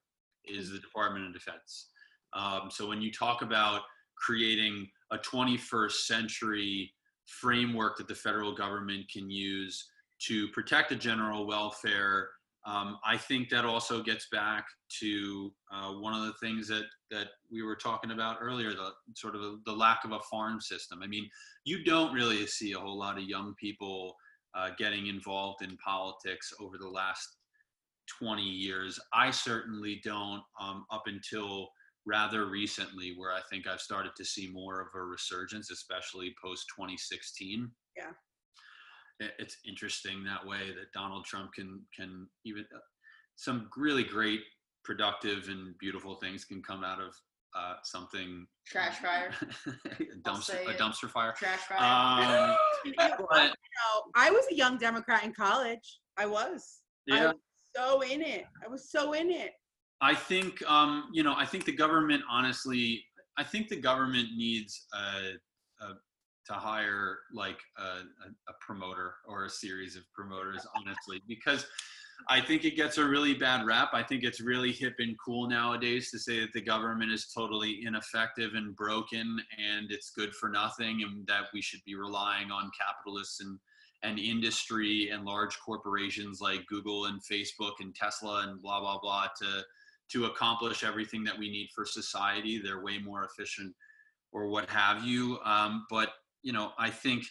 [0.46, 1.90] is the department of defense.
[2.34, 3.82] Um, so when you talk about
[4.18, 6.92] creating a 21st century
[7.26, 12.30] framework that the federal government can use to protect the general welfare
[12.66, 14.66] Um, I think that also gets back
[15.00, 19.36] to uh, one of the things that that we were talking about earlier, the sort
[19.36, 21.00] of the lack of a farm system.
[21.04, 21.28] I mean,
[21.66, 24.16] you don't really see a whole lot of young people
[24.56, 27.28] uh, getting involved in politics over the last
[28.20, 29.00] 20 years.
[29.14, 31.70] I certainly don't, um, up until
[32.06, 36.66] rather recently, where I think I've started to see more of a resurgence, especially post
[36.78, 37.72] 2016.
[37.98, 38.12] Yeah
[39.20, 42.80] it's interesting that way that Donald Trump can can even uh,
[43.36, 44.42] some really great
[44.84, 47.14] productive and beautiful things can come out of
[47.56, 49.34] uh, something trash fire.
[49.68, 51.34] a dumpster a dumpster fire.
[51.38, 51.80] Trash fire.
[51.80, 52.56] Um,
[52.98, 56.00] know, I was a young Democrat in college.
[56.18, 56.80] I was.
[57.08, 57.16] Yeah.
[57.16, 57.36] I was
[57.76, 58.46] so in it.
[58.64, 59.52] I was so in it.
[60.02, 63.04] I think um, you know I think the government honestly
[63.38, 65.94] I think the government needs a, a
[66.48, 71.66] to hire like a, a, promoter or a series of promoters, honestly, because
[72.30, 73.90] I think it gets a really bad rap.
[73.94, 77.84] I think it's really hip and cool nowadays to say that the government is totally
[77.86, 82.72] ineffective and broken and it's good for nothing and that we should be relying on
[82.80, 83.60] capitalists and,
[84.04, 89.28] and industry and large corporations like Google and Facebook and Tesla and blah, blah, blah
[89.42, 89.64] to,
[90.12, 92.62] to accomplish everything that we need for society.
[92.64, 93.74] They're way more efficient
[94.32, 95.40] or what have you.
[95.44, 96.10] Um, but
[96.44, 97.24] you know, I think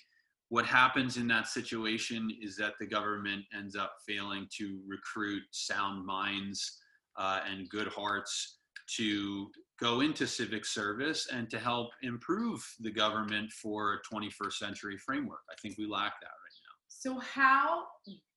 [0.48, 6.04] what happens in that situation is that the government ends up failing to recruit sound
[6.04, 6.78] minds
[7.16, 8.58] uh, and good hearts
[8.96, 9.48] to
[9.80, 15.40] go into civic service and to help improve the government for a 21st century framework.
[15.50, 16.70] I think we lack that right now.
[16.88, 17.84] So, how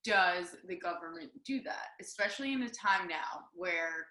[0.05, 4.05] does the government do that, especially in a time now where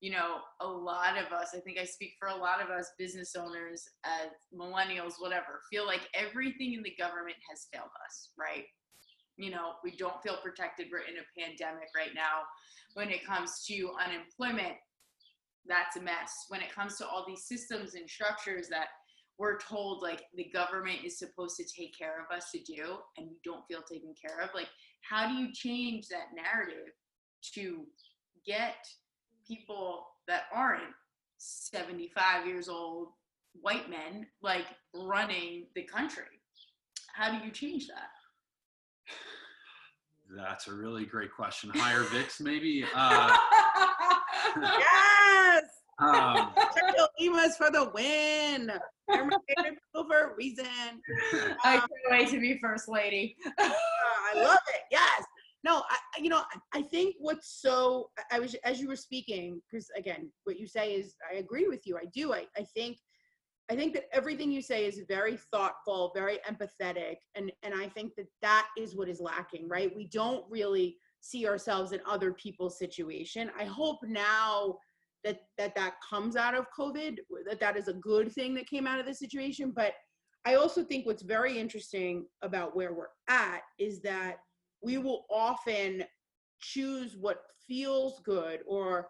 [0.00, 2.92] you know, a lot of us, I think I speak for a lot of us
[2.98, 8.64] business owners, as millennials, whatever, feel like everything in the government has failed us, right?
[9.36, 10.86] You know, we don't feel protected.
[10.90, 12.42] We're in a pandemic right now.
[12.94, 14.76] When it comes to unemployment,
[15.66, 16.32] that's a mess.
[16.48, 18.88] When it comes to all these systems and structures that
[19.38, 23.28] we're told like the government is supposed to take care of us to do and
[23.28, 24.68] we don't feel taken care of, like
[25.02, 26.92] how do you change that narrative
[27.54, 27.84] to
[28.46, 28.76] get
[29.48, 30.82] people that aren't
[31.38, 33.08] 75 years old
[33.60, 36.24] white men like running the country
[37.14, 38.10] how do you change that
[40.36, 43.36] that's a really great question higher vix maybe uh,
[44.56, 45.64] yes
[46.00, 46.50] um,
[47.20, 48.70] Emas for the win.
[49.08, 50.64] They're my favorite people for a reason.
[51.64, 53.34] I can't wait to be first lady.
[53.58, 53.72] I
[54.36, 54.82] love it.
[54.92, 55.24] Yes
[55.68, 56.42] no I, you know
[56.74, 60.94] i think what's so i was as you were speaking because again what you say
[60.94, 62.98] is i agree with you i do I, I think
[63.70, 68.14] i think that everything you say is very thoughtful very empathetic and and i think
[68.16, 69.94] that that is what is lacking right?
[69.94, 73.50] We don't really see ourselves in other people's situation.
[73.58, 74.78] I hope now
[75.24, 78.86] that that that comes out of covid that that is a good thing that came
[78.86, 79.94] out of the situation but
[80.44, 84.36] i also think what's very interesting about where we're at is that
[84.82, 86.04] we will often
[86.60, 89.08] choose what feels good or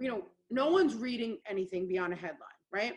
[0.00, 2.38] you know no one's reading anything beyond a headline
[2.72, 2.94] right?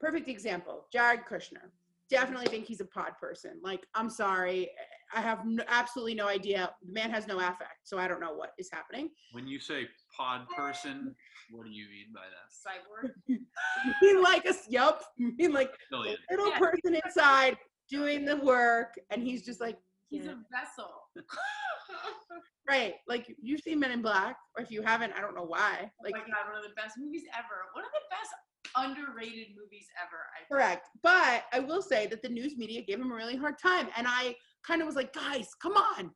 [0.00, 1.70] Perfect example jared kushner.
[2.10, 3.52] Definitely think he's a pod person.
[3.62, 4.70] Like i'm sorry
[5.14, 6.70] i have no, absolutely no idea.
[6.86, 9.10] The man has no affect so i don't know what is happening.
[9.32, 11.14] When you say pod person
[11.50, 12.48] what do you mean by that?
[12.52, 13.10] Cyborg
[14.00, 15.02] he like a yep
[15.38, 15.96] he like a
[16.30, 16.58] little yeah.
[16.58, 17.58] person inside
[17.90, 19.78] doing the work and he's just like
[20.12, 21.08] He's a vessel.
[22.68, 22.94] right.
[23.08, 25.78] Like you've seen Men in Black, or if you haven't, I don't know why.
[25.80, 27.64] Oh like, oh my god, one of the best movies ever.
[27.72, 28.30] One of the best
[28.76, 30.18] underrated movies ever.
[30.38, 30.90] I correct.
[31.02, 34.06] But I will say that the news media gave him a really hard time, and
[34.06, 36.10] I kind of was like, guys, come on,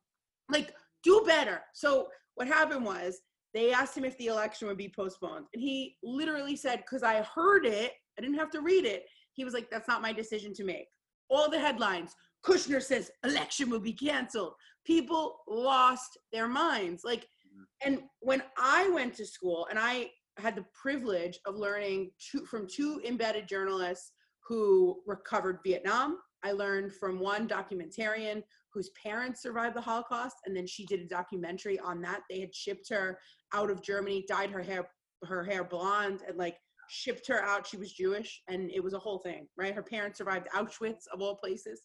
[0.51, 1.61] like do better.
[1.73, 3.19] So what happened was
[3.55, 7.23] they asked him if the election would be postponed, and he literally said, "Because I
[7.23, 10.53] heard it, I didn't have to read it." He was like, "That's not my decision
[10.53, 10.85] to make."
[11.29, 12.15] All the headlines
[12.47, 14.53] Kushner says election will be canceled.
[14.85, 17.03] People lost their minds.
[17.03, 17.63] Like, mm-hmm.
[17.85, 22.67] and when I went to school and I had the privilege of learning two, from
[22.67, 24.11] two embedded journalists
[24.47, 26.19] who recovered Vietnam.
[26.43, 31.07] I learned from one documentarian whose parents survived the Holocaust, and then she did a
[31.07, 32.21] documentary on that.
[32.29, 33.19] They had shipped her
[33.53, 34.87] out of Germany, dyed her hair
[35.25, 36.57] her hair blonde, and like
[36.89, 37.65] shipped her out.
[37.65, 39.73] She was Jewish, and it was a whole thing, right?
[39.73, 41.81] Her parents survived Auschwitz of all places.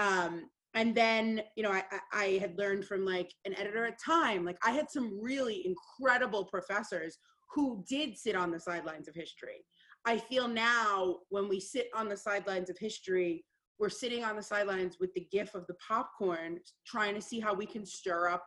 [0.00, 1.82] Um, and then, you know, I,
[2.12, 6.44] I had learned from like an editor at Time, like I had some really incredible
[6.44, 7.18] professors
[7.54, 9.64] who did sit on the sidelines of history.
[10.06, 13.44] I feel now when we sit on the sidelines of history,
[13.78, 17.52] we're sitting on the sidelines with the gif of the popcorn, trying to see how
[17.52, 18.46] we can stir up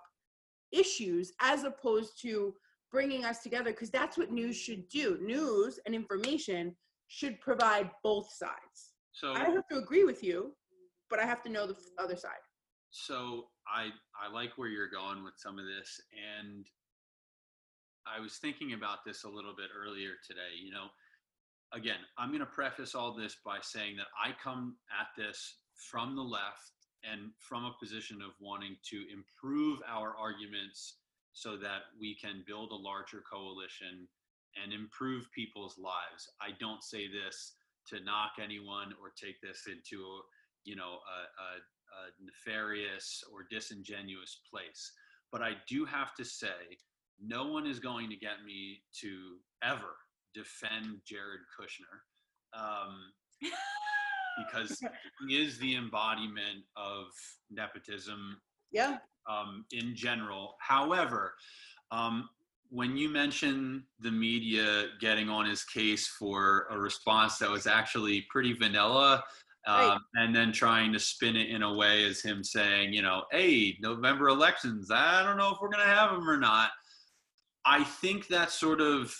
[0.72, 2.54] issues as opposed to
[2.91, 5.20] bringing us together because that's what news should do.
[5.22, 6.76] News and information
[7.08, 8.93] should provide both sides.
[9.12, 10.56] So I don't have to agree with you,
[11.14, 12.41] but I have to know the other side.
[12.89, 16.66] so I I like where you're going with some of this, and
[18.07, 20.57] I was thinking about this a little bit earlier today.
[20.59, 20.88] You know,
[21.72, 25.57] again, I'm going to preface all this by saying that I come at this
[25.91, 26.72] from the left
[27.03, 30.95] and from a position of wanting to improve our arguments
[31.34, 34.07] so that we can build a larger coalition
[34.57, 36.30] and improve people's lives.
[36.41, 37.53] I don't say this
[37.89, 40.22] to knock anyone or take this into
[40.66, 41.49] you know a, a,
[41.99, 44.91] a nefarious or disingenuous place
[45.32, 46.78] but i do have to say
[47.26, 49.95] no one is going to get me to ever
[50.34, 53.11] defend jared kushner um,
[54.38, 54.80] because
[55.28, 57.05] he is the embodiment of
[57.51, 58.41] nepotism
[58.72, 58.97] Yeah.
[59.30, 60.55] um, in general.
[60.59, 61.36] However,
[61.91, 62.30] um,
[62.70, 68.26] when you mention the media getting on his case for a response that was actually
[68.32, 69.24] pretty vanilla,
[69.66, 69.99] um, Right.
[70.16, 73.78] and then trying to spin it in a way as him saying, you know, hey,
[73.80, 76.72] November elections, I don't know if we're going to have them or not.
[77.66, 79.16] I think that sort of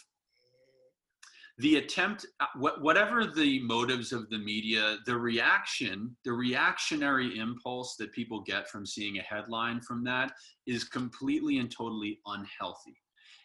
[1.59, 8.11] the attempt uh, whatever the motives of the media the reaction the reactionary impulse that
[8.11, 10.31] people get from seeing a headline from that
[10.65, 12.97] is completely and totally unhealthy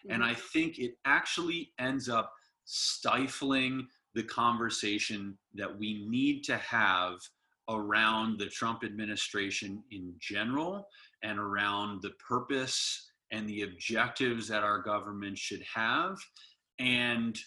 [0.08, 2.32] and i think it actually ends up
[2.64, 3.86] stifling
[4.18, 7.14] the conversation that we need to have
[7.70, 10.88] around the trump administration in general
[11.22, 16.16] and around the purpose and the objectives that our government should have
[16.80, 17.38] and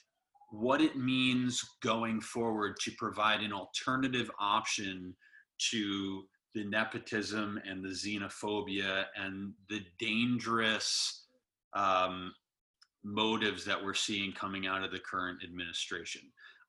[0.51, 5.13] what it means going forward to provide an alternative option
[5.57, 6.23] to
[6.55, 11.25] the nepotism and the xenophobia and the dangerous
[11.73, 12.31] um,
[13.03, 16.21] motives that we're seeing coming out of the current administration.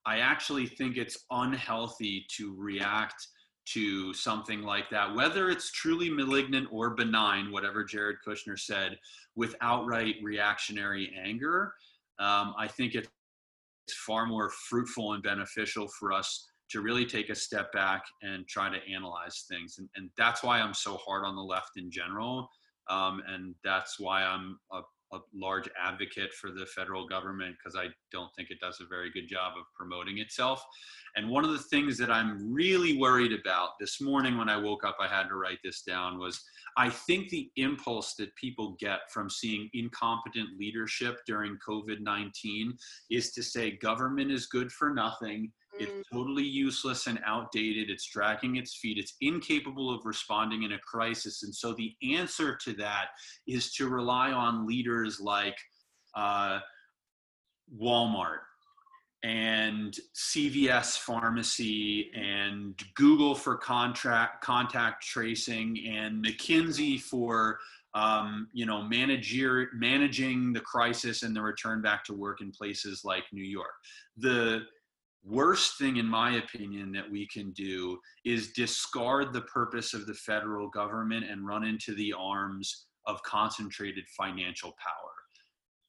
[0.07, 3.27] I actually think it's unhealthy to react
[3.65, 8.99] to something like that, whether it's truly malignant or benign, whatever Jared Kushner said,
[9.37, 11.73] with outright reactionary anger.
[12.19, 13.09] Um, I think it's
[14.07, 18.69] far more fruitful and beneficial for us to really take a step back and try
[18.69, 19.77] to analyze things.
[19.79, 22.49] And, and that's why I'm so hard on the left in general.
[22.89, 24.81] Um, and that's why I'm a,
[25.13, 29.11] a large advocate for the federal government because I don't think it does a very
[29.11, 30.65] good job of promoting itself.
[31.17, 34.85] And one of the things that I'm really worried about this morning when I woke
[34.85, 36.43] up, I had to write this down was
[36.77, 42.75] I think the impulse that people get from seeing incompetent leadership during COVID 19
[43.11, 45.53] is to say government is good for nothing.
[45.75, 45.81] Mm.
[45.81, 47.91] It's totally useless and outdated.
[47.91, 48.99] It's dragging its feet.
[48.99, 51.43] It's incapable of responding in a crisis.
[51.43, 53.07] And so the answer to that
[53.47, 55.57] is to rely on leaders like
[56.15, 56.61] uh,
[57.81, 58.41] Walmart
[59.23, 67.59] and CVS Pharmacy and Google for contract contact tracing and McKinsey for
[67.95, 73.03] um, you know manager managing the crisis and the return back to work in places
[73.05, 73.71] like New York.
[74.17, 74.63] The
[75.25, 80.15] worst thing in my opinion that we can do is discard the purpose of the
[80.15, 85.13] federal government and run into the arms of concentrated financial power.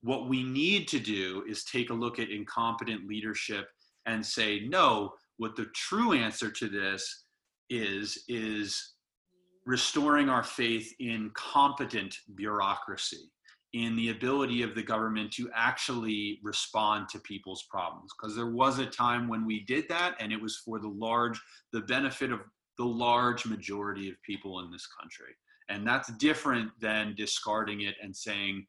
[0.02, 3.68] What we need to do is take a look at incompetent leadership
[4.06, 7.26] and say no what the true answer to this
[7.70, 8.94] is is
[9.66, 13.32] restoring our faith in competent bureaucracy
[13.74, 18.12] in the ability of the government to actually respond to people's problems.
[18.16, 21.42] Because there was a time when we did that and it was for the large
[21.72, 22.42] the benefit of
[22.78, 25.34] the large majority of people in this country.
[25.70, 28.66] And that's different than discarding it and saying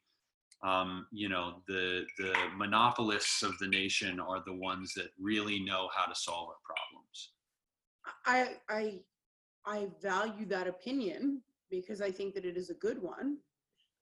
[0.63, 5.89] um, you know the the monopolists of the nation are the ones that really know
[5.95, 7.31] how to solve our problems.
[8.25, 8.99] I I
[9.65, 13.37] I value that opinion because I think that it is a good one.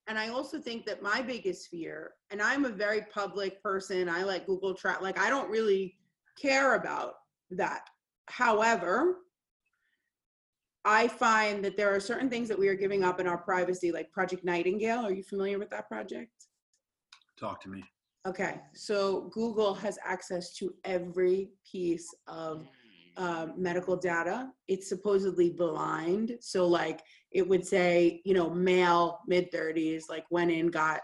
[0.08, 4.24] And I also think that my biggest fear, and I'm a very public person, I
[4.24, 5.98] like Google Track, like I don't really
[6.40, 7.14] care about
[7.52, 7.90] that.
[8.28, 9.20] However,
[10.86, 13.94] I find that there are certain things that we are giving up in our privacy,
[13.94, 15.00] like Project Nightingale.
[15.06, 16.32] Are you familiar with that project?
[17.40, 17.84] talk to me
[18.26, 22.66] Okay, so Google has access to every piece of
[23.18, 24.50] um, medical data.
[24.68, 26.38] It's supposedly blind.
[26.42, 27.02] So, like,
[27.32, 31.02] it would say, you know, male, mid 30s, like, went in, got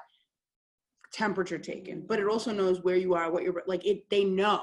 [1.11, 4.61] temperature taken, but it also knows where you are, what you're like, it, they know.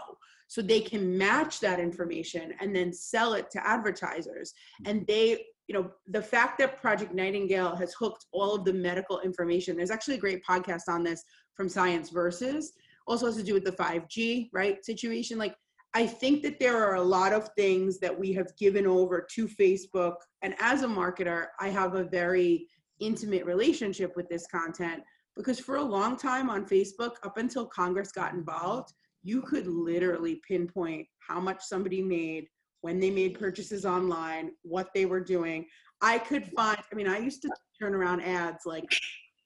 [0.49, 4.53] So they can match that information and then sell it to advertisers.
[4.84, 9.20] And they you know, the fact that Project Nightingale has hooked all of the medical
[9.20, 11.24] information, there's actually a great podcast on this
[11.55, 12.72] from Science Versus,
[13.07, 15.38] also has to do with the 5G, right, situation.
[15.38, 15.57] Like,
[15.97, 19.49] I think that there are a lot of things that we have given over to
[19.49, 20.16] Facebook.
[20.42, 22.68] And as a marketer, I have a very
[23.01, 25.03] intimate relationship with this content
[25.36, 28.92] because for a long time on Facebook, up until Congress got involved,
[29.22, 32.47] you could literally pinpoint how much somebody made
[32.82, 35.64] when they made purchases online, what they were doing.
[36.03, 38.84] I could find, I mean, I used to turn around ads like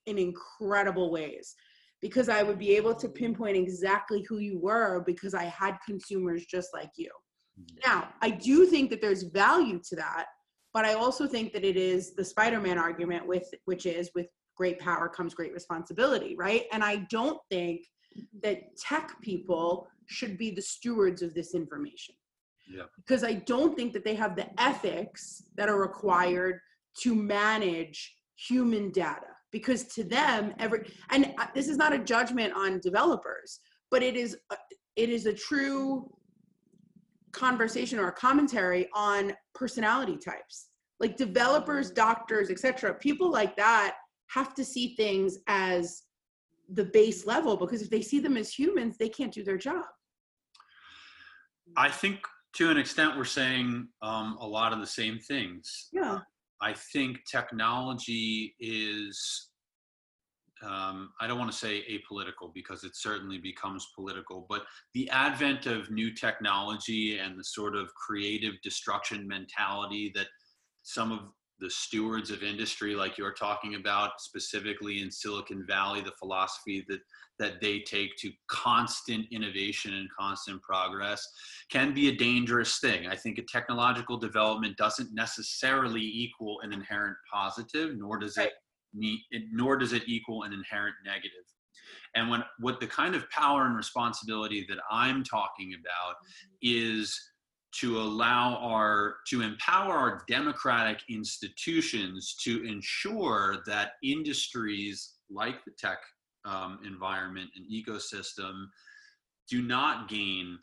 [0.06, 1.54] in incredible ways
[2.00, 6.46] because I would be able to pinpoint exactly who you were because I had consumers
[6.46, 7.10] just like you.
[7.60, 7.66] Mm.
[7.86, 10.26] Now, I do think that there's value to that,
[10.72, 14.26] but I also think that it is the Spider-Man argument with which is with
[14.56, 16.64] great power comes great responsibility, right?
[16.72, 17.82] And I don't think
[18.42, 22.14] that tech people should be the stewards of this information.
[22.68, 22.84] Yeah.
[22.96, 26.60] Because I don't think that they have the ethics that are required
[27.02, 29.29] to manage human data.
[29.52, 34.16] Because to them, every and uh, this is not a judgment on developers, but it
[34.16, 34.56] is a,
[34.96, 36.08] it is a true
[37.32, 40.68] conversation or a commentary on personality types.
[41.00, 42.94] Like developers, doctors, etc.
[42.94, 43.96] People like that
[44.28, 46.02] have to see things as
[46.72, 49.84] the base level because if they see them as humans, they can't do their job.
[51.76, 52.20] I think
[52.54, 55.88] to an extent we're saying um, a lot of the same things.
[55.92, 56.18] Yeah.
[56.62, 59.48] I think technology is,
[60.62, 65.66] um, I don't want to say apolitical because it certainly becomes political, but the advent
[65.66, 70.26] of new technology and the sort of creative destruction mentality that
[70.82, 71.20] some of
[71.60, 77.00] the stewards of industry, like you're talking about, specifically in Silicon Valley, the philosophy that
[77.38, 81.26] that they take to constant innovation and constant progress
[81.70, 83.06] can be a dangerous thing.
[83.06, 88.52] I think a technological development doesn't necessarily equal an inherent positive, nor does it
[88.92, 89.20] meet,
[89.52, 91.46] nor does it equal an inherent negative.
[92.14, 96.56] And when what the kind of power and responsibility that I'm talking about mm-hmm.
[96.60, 97.18] is
[97.72, 105.98] to allow our to empower our democratic institutions to ensure that industries like the tech
[106.44, 108.64] um, environment and ecosystem
[109.48, 110.58] do not gain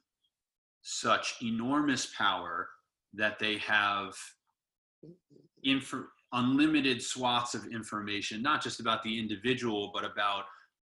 [0.81, 2.69] such enormous power
[3.13, 4.15] that they have
[5.63, 5.93] inf-
[6.33, 10.43] unlimited swaths of information, not just about the individual, but about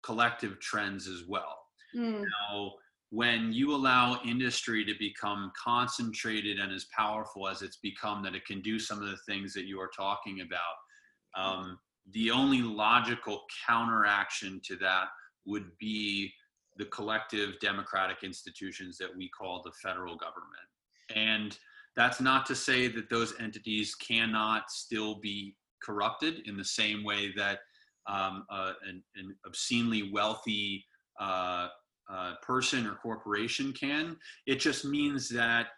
[0.03, 1.59] collective trends as well.
[1.95, 2.23] Mm.
[2.23, 2.73] Now,
[3.11, 8.45] when you allow industry to become concentrated and as powerful as it's become, that it
[8.47, 11.79] can do some of the things that you are talking about, um,
[12.13, 15.07] the only logical counteraction to that
[15.45, 16.33] would be
[16.77, 20.67] the collective democratic institutions that we call the federal government.
[21.15, 21.57] And
[21.97, 27.33] that's not to say that those entities cannot still be corrupted in the same way
[27.37, 27.61] that
[28.09, 30.85] um, uh, an, an, obscenely wealthy
[31.21, 31.69] uh,
[32.11, 34.17] uh, person or corporation can.
[34.47, 35.69] It just means that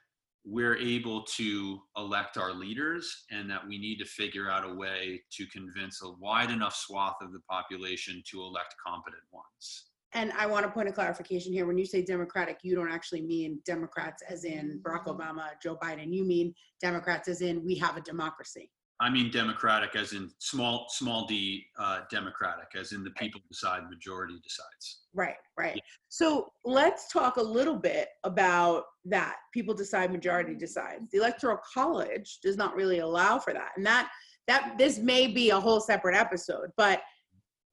[0.44, 5.20] we're able to elect our leaders and that we need to figure out a way
[5.32, 9.88] to convince a wide enough swath of the population to elect competent ones.
[10.14, 11.66] And I want to point a clarification here.
[11.66, 16.14] When you say Democratic, you don't actually mean Democrats as in Barack Obama, Joe Biden.
[16.14, 18.70] You mean Democrats as in we have a democracy.
[19.00, 23.88] I mean democratic as in small small d uh, democratic as in the people decide
[23.88, 25.02] majority decides.
[25.14, 25.76] Right, right.
[25.76, 25.82] Yeah.
[26.08, 29.36] So let's talk a little bit about that.
[29.54, 31.10] People decide, majority decides.
[31.12, 34.10] The electoral college does not really allow for that, and that
[34.48, 37.02] that this may be a whole separate episode, but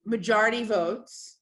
[0.06, 1.40] majority votes,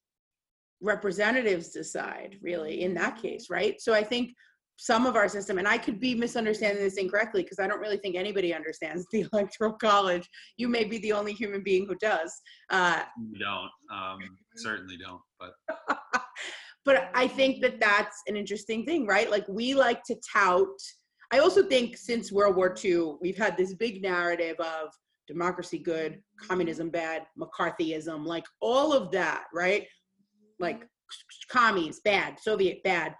[0.82, 3.82] representatives decide really in that case, right?
[3.82, 4.34] So I think
[4.78, 7.98] some of our system, and I could be misunderstanding this incorrectly because I don't really
[7.98, 10.28] think anybody understands the electoral college.
[10.58, 12.34] You may be the only human being who does.
[12.70, 13.04] Uh,
[13.40, 14.20] don't, um,
[14.56, 15.54] certainly don't, but.
[16.86, 19.30] but I think that that's an interesting thing, right?
[19.30, 20.68] Like we like to tout.
[21.32, 24.90] I also think since World War II, we've had this big narrative of
[25.28, 29.88] democracy good, communism bad, McCarthyism, like all of that, right?
[30.60, 30.84] Like
[31.50, 33.16] commies bad, Soviet bad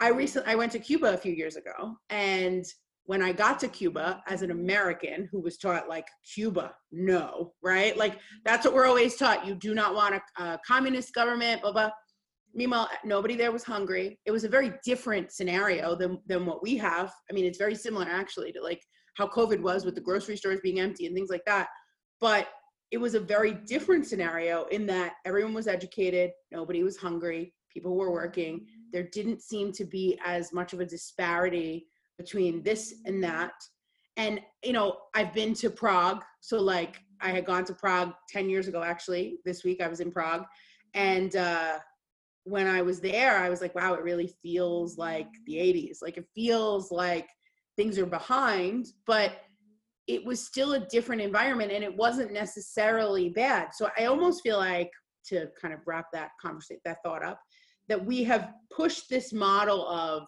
[0.00, 2.64] I recently I went to Cuba a few years ago, and
[3.04, 7.96] when I got to Cuba as an American who was taught like Cuba, no, right?
[7.96, 9.46] Like that's what we're always taught.
[9.46, 11.90] You do not want a, a communist government, blah blah.
[12.54, 14.18] Meanwhile, nobody there was hungry.
[14.24, 17.12] It was a very different scenario than than what we have.
[17.30, 18.80] I mean, it's very similar actually to like
[19.16, 21.68] how COVID was with the grocery stores being empty and things like that.
[22.20, 22.48] But
[22.90, 27.96] it was a very different scenario in that everyone was educated, nobody was hungry, people
[27.96, 33.22] were working there didn't seem to be as much of a disparity between this and
[33.22, 33.52] that.
[34.16, 36.24] and you know, I've been to Prague.
[36.40, 39.38] So like I had gone to Prague 10 years ago, actually.
[39.44, 40.44] This week I was in Prague.
[40.94, 41.78] And uh,
[42.44, 45.98] when I was there, I was like, wow, it really feels like the 80s.
[46.02, 47.28] Like it feels like
[47.76, 49.42] things are behind, but
[50.08, 53.68] it was still a different environment and it wasn't necessarily bad.
[53.74, 54.90] So I almost feel like
[55.26, 57.38] to kind of wrap that conversation, that thought up,
[57.88, 60.26] that we have pushed this model of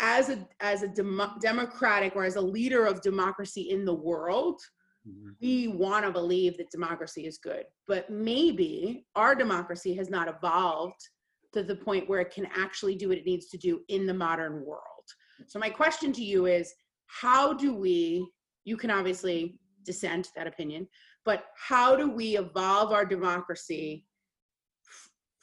[0.00, 4.60] as a as a dem- democratic or as a leader of democracy in the world
[5.08, 5.30] mm-hmm.
[5.40, 11.00] we want to believe that democracy is good but maybe our democracy has not evolved
[11.54, 14.12] to the point where it can actually do what it needs to do in the
[14.12, 14.82] modern world
[15.46, 16.74] so my question to you is
[17.06, 18.26] how do we
[18.64, 20.86] you can obviously dissent that opinion
[21.24, 24.04] but how do we evolve our democracy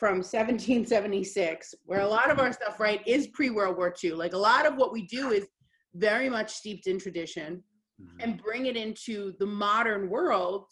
[0.03, 4.11] from 1776, where a lot of our stuff, right, is pre World War II.
[4.11, 5.47] Like a lot of what we do is
[5.95, 7.63] very much steeped in tradition
[8.01, 8.19] mm-hmm.
[8.19, 10.65] and bring it into the modern world.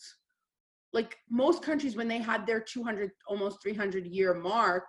[0.91, 4.83] Like most countries, when they had their 200, almost 300 year mark,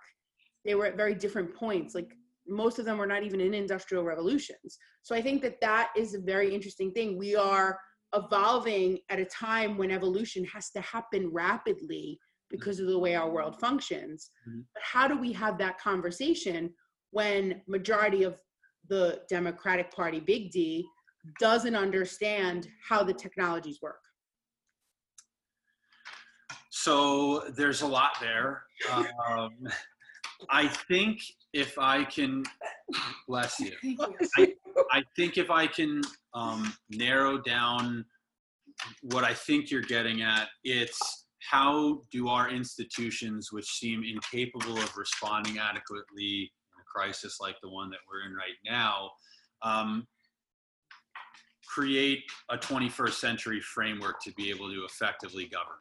[0.65, 1.95] they were at very different points.
[1.95, 2.13] Like
[2.45, 4.77] most of them were not even in industrial revolutions.
[5.03, 7.17] So I think that that is a very interesting thing.
[7.17, 7.79] We are
[8.13, 12.19] evolving at a time when evolution has to happen rapidly
[12.49, 14.29] because of the way our world functions.
[14.47, 14.61] Mm-hmm.
[14.73, 16.73] but how do we have that conversation
[17.11, 18.37] when majority of
[18.89, 20.85] the democratic party big d
[21.39, 24.01] doesn't understand how the technologies work?
[26.69, 28.63] So there's a lot there.
[29.27, 29.51] Um,
[30.49, 31.21] i think
[31.53, 32.43] if i can
[33.27, 33.71] bless you.
[34.37, 34.53] I,
[34.91, 36.01] I think if i can
[36.33, 38.05] um, narrow down
[39.03, 44.95] what i think you're getting at it's how do our institutions, which seem incapable of
[44.95, 49.11] responding adequately in a crisis like the one that we're in right now,
[49.61, 50.07] um,
[51.67, 55.77] create a 21st century framework to be able to effectively govern?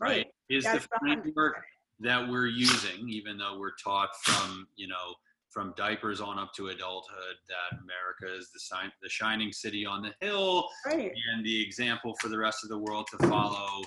[0.00, 0.08] Right?
[0.08, 0.26] right.
[0.48, 1.62] Is That's the framework
[2.00, 5.14] that we're using, even though we're taught from, you know,
[5.50, 10.00] from diapers on up to adulthood that America is the, sign, the shining city on
[10.00, 11.12] the hill right.
[11.32, 13.82] and the example for the rest of the world to follow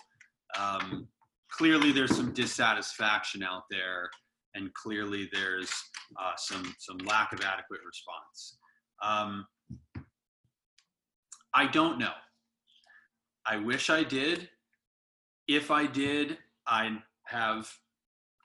[0.59, 1.07] um,
[1.51, 4.09] clearly there's some dissatisfaction out there
[4.55, 5.71] and clearly there's
[6.19, 8.57] uh, some some lack of adequate response
[9.01, 9.45] um,
[11.53, 12.13] i don't know
[13.45, 14.49] i wish i did
[15.47, 16.37] if i did
[16.67, 17.69] i'd have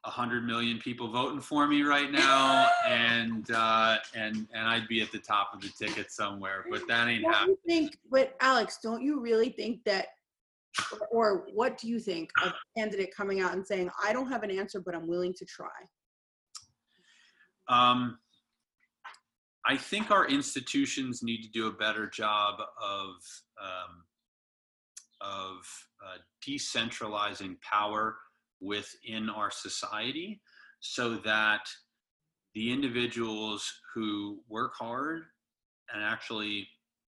[0.04, 5.02] a hundred million people voting for me right now, and uh, and and I'd be
[5.02, 6.64] at the top of the ticket somewhere.
[6.70, 7.56] But that ain't happening.
[7.66, 10.06] Think, but Alex, don't you really think that
[11.10, 14.42] or what do you think of a candidate coming out and saying, I don't have
[14.42, 15.68] an answer, but I'm willing to try?
[17.68, 18.18] Um,
[19.66, 23.10] I think our institutions need to do a better job of
[23.62, 24.04] um,
[25.20, 25.56] of
[26.04, 28.16] uh, decentralizing power
[28.60, 30.40] within our society,
[30.80, 31.68] so that
[32.54, 35.24] the individuals who work hard
[35.92, 36.68] and actually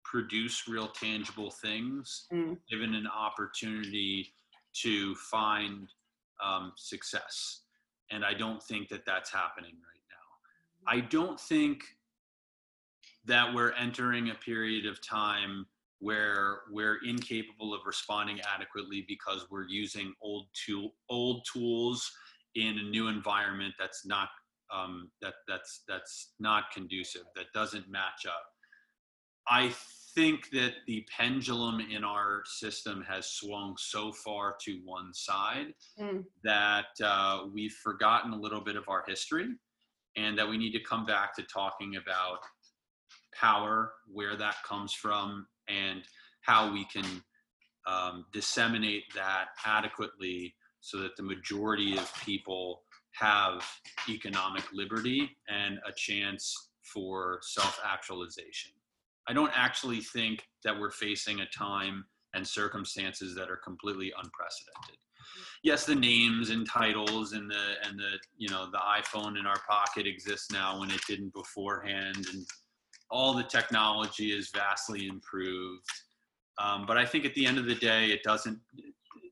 [0.04, 2.58] produce real tangible things mm.
[2.70, 4.34] given an opportunity
[4.74, 5.88] to find
[6.44, 7.62] um, success.
[8.12, 10.92] And i don't think that that's happening right now.
[10.92, 11.84] I don't think
[13.26, 15.66] that we're entering a period of time
[16.00, 22.12] where we're incapable of responding adequately because we're using old tool old tools
[22.56, 24.30] in a new environment that's not
[24.74, 28.53] um, that that's that's not conducive that doesn't match up
[29.48, 29.72] i
[30.16, 36.24] think that the pendulum in our system has swung so far to one side mm.
[36.44, 39.48] that uh, we've forgotten a little bit of our history
[40.16, 42.40] and that we need to come back to talking about
[43.34, 46.04] power, where that comes from, and
[46.42, 47.06] how we can
[47.88, 52.84] um, disseminate that adequately so that the majority of people
[53.14, 53.66] have
[54.10, 58.72] economic liberty and a chance for self actualization.
[59.28, 64.98] I don't actually think that we're facing a time and circumstances that are completely unprecedented.
[65.64, 69.60] Yes, the names and titles and the and the you know the iPhone in our
[69.70, 72.46] pocket exists now when it didn't beforehand, and
[73.10, 75.86] all the technology is vastly improved.
[76.58, 78.60] Um, but I think at the end of the day, it doesn't.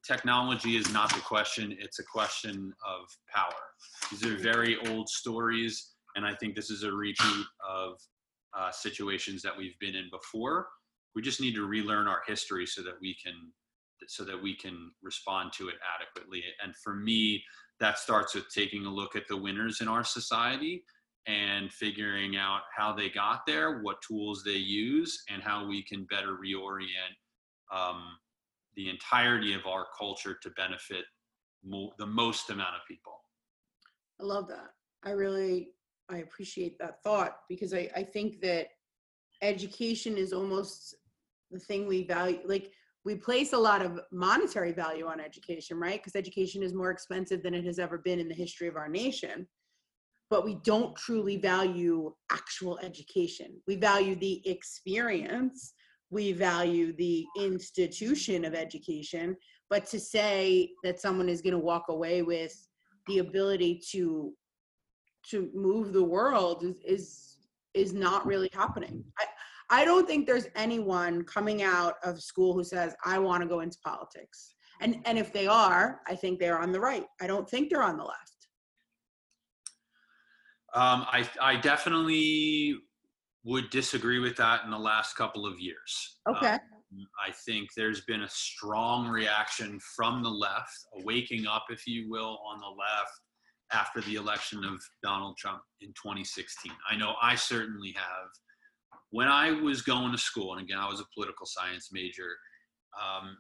[0.08, 3.62] Technology is not the question; it's a question of power.
[4.10, 8.00] These are very old stories, and I think this is a repeat of
[8.58, 10.68] uh, situations that we've been in before.
[11.16, 13.34] We just need to relearn our history so that we can
[14.08, 16.44] so that we can respond to it adequately.
[16.64, 17.44] And for me,
[17.80, 20.84] that starts with taking a look at the winners in our society
[21.28, 26.06] and figuring out how they got there, what tools they use, and how we can
[26.06, 27.14] better reorient
[27.72, 28.02] um,
[28.76, 31.06] the entirety of our culture to benefit
[31.64, 33.14] mo- the most amount of people.
[34.20, 34.70] I love that.
[35.04, 35.70] I really
[36.12, 38.68] I appreciate that thought because I, I think that
[39.42, 40.96] education is almost
[41.50, 42.72] the thing we value like
[43.04, 46.00] we place a lot of monetary value on education, right?
[46.00, 48.88] Because education is more expensive than it has ever been in the history of our
[48.88, 49.48] nation.
[50.30, 53.60] But we don't truly value actual education.
[53.68, 55.74] We value the experience,
[56.12, 59.36] we value the institution of education.
[59.70, 62.54] But to say that someone is going to walk away with
[63.08, 64.34] the ability to
[65.30, 67.38] to move the world is is,
[67.74, 69.04] is not really happening.
[69.20, 69.26] I,
[69.82, 73.62] I don't think there's anyone coming out of school who says, I want to go
[73.62, 74.56] into politics.
[74.82, 77.06] And, and if they are, I think they're on the right.
[77.22, 78.48] I don't think they're on the left.
[80.74, 82.78] Um, I, I definitely
[83.44, 86.18] would disagree with that in the last couple of years.
[86.28, 86.54] Okay.
[86.54, 86.60] Um,
[87.26, 92.10] I think there's been a strong reaction from the left, a waking up, if you
[92.10, 93.22] will, on the left
[93.74, 96.72] after the election of Donald Trump in 2016.
[96.90, 98.30] I know I certainly have
[99.12, 102.38] when I was going to school, and again, I was a political science major,
[103.00, 103.38] um,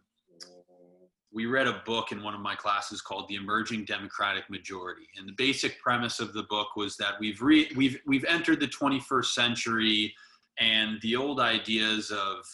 [1.34, 5.27] we read a book in one of my classes called "The Emerging Democratic Majority," and
[5.27, 9.25] the basic premise of the book was that we've re- we've we've entered the 21st
[9.27, 10.13] century,
[10.59, 12.45] and the old ideas of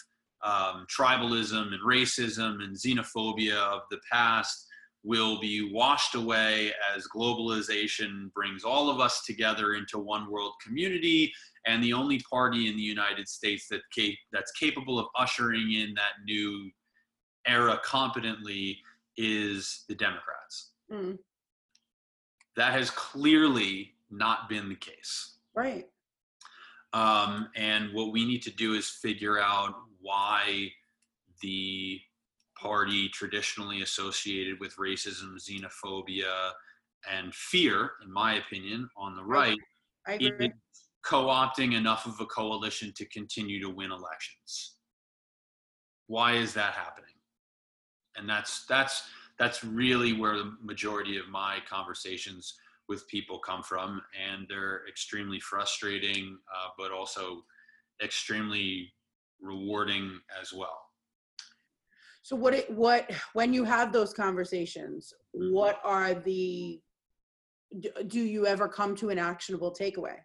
[0.44, 4.67] um, tribalism and racism and xenophobia of the past
[5.04, 11.32] will be washed away as globalization brings all of us together into one world community
[11.66, 15.94] and the only party in the United States that cap- that's capable of ushering in
[15.94, 16.70] that new
[17.48, 18.80] era competently
[19.18, 20.72] is the Democrats.
[20.92, 21.18] Mm.
[22.56, 25.38] That has clearly not been the case.
[25.54, 25.88] Right.
[26.94, 30.72] Um, and what we need to do is figure out why
[31.42, 32.00] the
[32.60, 36.52] party traditionally associated with racism, xenophobia,
[37.12, 39.58] and fear, in my opinion, on the right,
[40.06, 40.48] I agree.
[40.48, 40.54] is
[41.04, 44.76] co-opting enough of a coalition to continue to win elections.
[46.08, 47.10] Why is that happening?
[48.16, 49.04] And that's that's
[49.38, 52.56] that's really where the majority of my conversations
[52.90, 57.44] with people come from, and they're extremely frustrating, uh, but also
[58.02, 58.94] extremely
[59.42, 60.87] rewarding as well.
[62.28, 66.82] So what it what when you have those conversations, what are the
[67.80, 70.18] do, do you ever come to an actionable takeaway?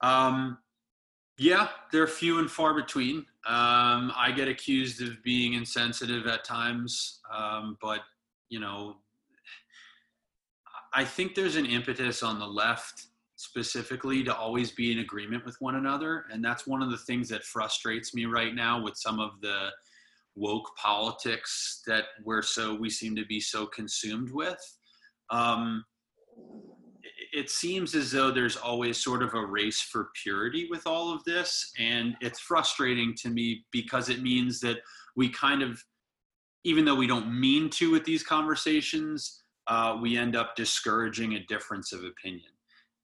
[0.00, 0.56] Um,
[1.36, 3.18] yeah, they're few and far between.
[3.46, 8.00] Um, I get accused of being insensitive at times, um, but
[8.48, 8.96] you know,
[10.94, 15.60] I think there's an impetus on the left specifically to always be in agreement with
[15.60, 19.20] one another, and that's one of the things that frustrates me right now with some
[19.20, 19.68] of the
[20.38, 24.58] woke politics that we're so we seem to be so consumed with.
[25.30, 25.84] Um,
[27.32, 31.22] it seems as though there's always sort of a race for purity with all of
[31.24, 34.78] this and it's frustrating to me because it means that
[35.16, 35.82] we kind of
[36.64, 41.44] even though we don't mean to with these conversations uh, we end up discouraging a
[41.44, 42.50] difference of opinion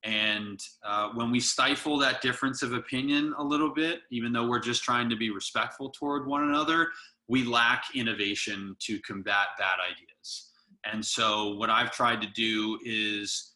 [0.04, 4.58] and uh, when we stifle that difference of opinion a little bit even though we're
[4.58, 6.88] just trying to be respectful toward one another
[7.28, 10.50] we lack innovation to combat bad ideas.
[10.84, 13.52] And so what i've tried to do is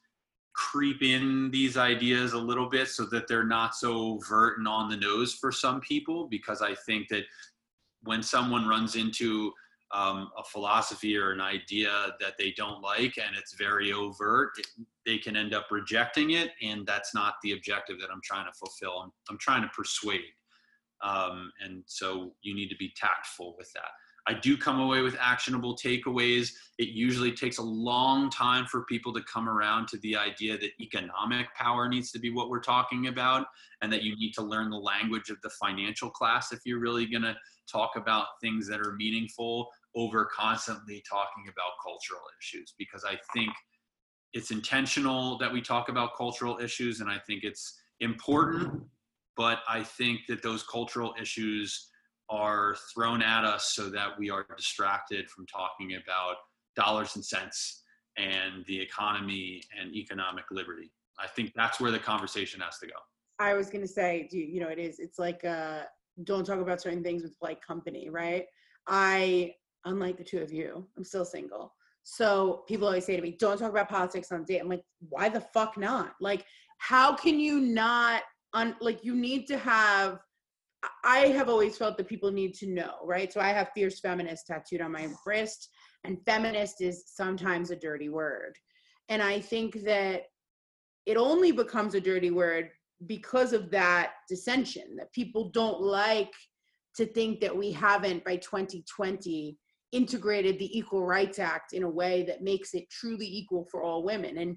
[0.55, 4.89] creep in these ideas a little bit so that they're not so overt and on
[4.89, 7.25] the nose for some people because i think that
[8.03, 9.53] when someone runs into
[9.91, 14.51] um, a philosophy or an idea that they don't like and it's very overt
[15.07, 18.59] they can end up rejecting it and that's not the objective that i'm trying to
[18.59, 19.01] fulfill.
[19.05, 20.23] I'm, I'm trying to persuade
[21.03, 23.91] um, and so you need to be tactful with that
[24.29, 26.51] I do come away with actionable takeaways.
[26.77, 30.79] It usually takes a long time for people to come around to the idea that
[30.79, 33.47] economic power needs to be what we're talking about
[33.81, 37.07] and that you need to learn the language of the financial class if you're really
[37.07, 37.35] going to
[37.73, 43.51] talk about things that are meaningful over constantly talking about cultural issues because I think
[44.35, 48.83] it's intentional that we talk about cultural issues and I think it's important
[49.39, 51.89] but I think that those cultural issues
[52.29, 56.35] are thrown at us so that we are distracted from talking about
[56.77, 57.85] dollars and cents
[58.19, 60.91] and the economy and economic liberty.
[61.21, 62.95] I think that's where the conversation has to go.
[63.39, 65.83] I was going to say, you, you know, it is, it's like, uh,
[66.25, 68.45] don't talk about certain things with like company, right?
[68.89, 71.73] I, unlike the two of you, I'm still single.
[72.03, 74.59] So people always say to me, don't talk about politics on date.
[74.59, 76.15] I'm like, why the fuck not?
[76.21, 76.45] Like,
[76.79, 78.23] how can you not
[78.55, 80.19] un, like you need to have
[81.05, 83.33] I have always felt that people need to know, right?
[83.33, 85.71] So I have fierce feminist tattooed on my wrist,
[86.05, 88.55] and feminist is sometimes a dirty word.
[89.09, 90.23] And I think that
[91.07, 92.71] it only becomes a dirty word
[93.07, 96.33] because of that dissension, that people don't like
[96.97, 99.57] to think that we haven't by 2020
[99.93, 104.03] integrated the Equal Rights Act in a way that makes it truly equal for all
[104.03, 104.39] women.
[104.39, 104.57] And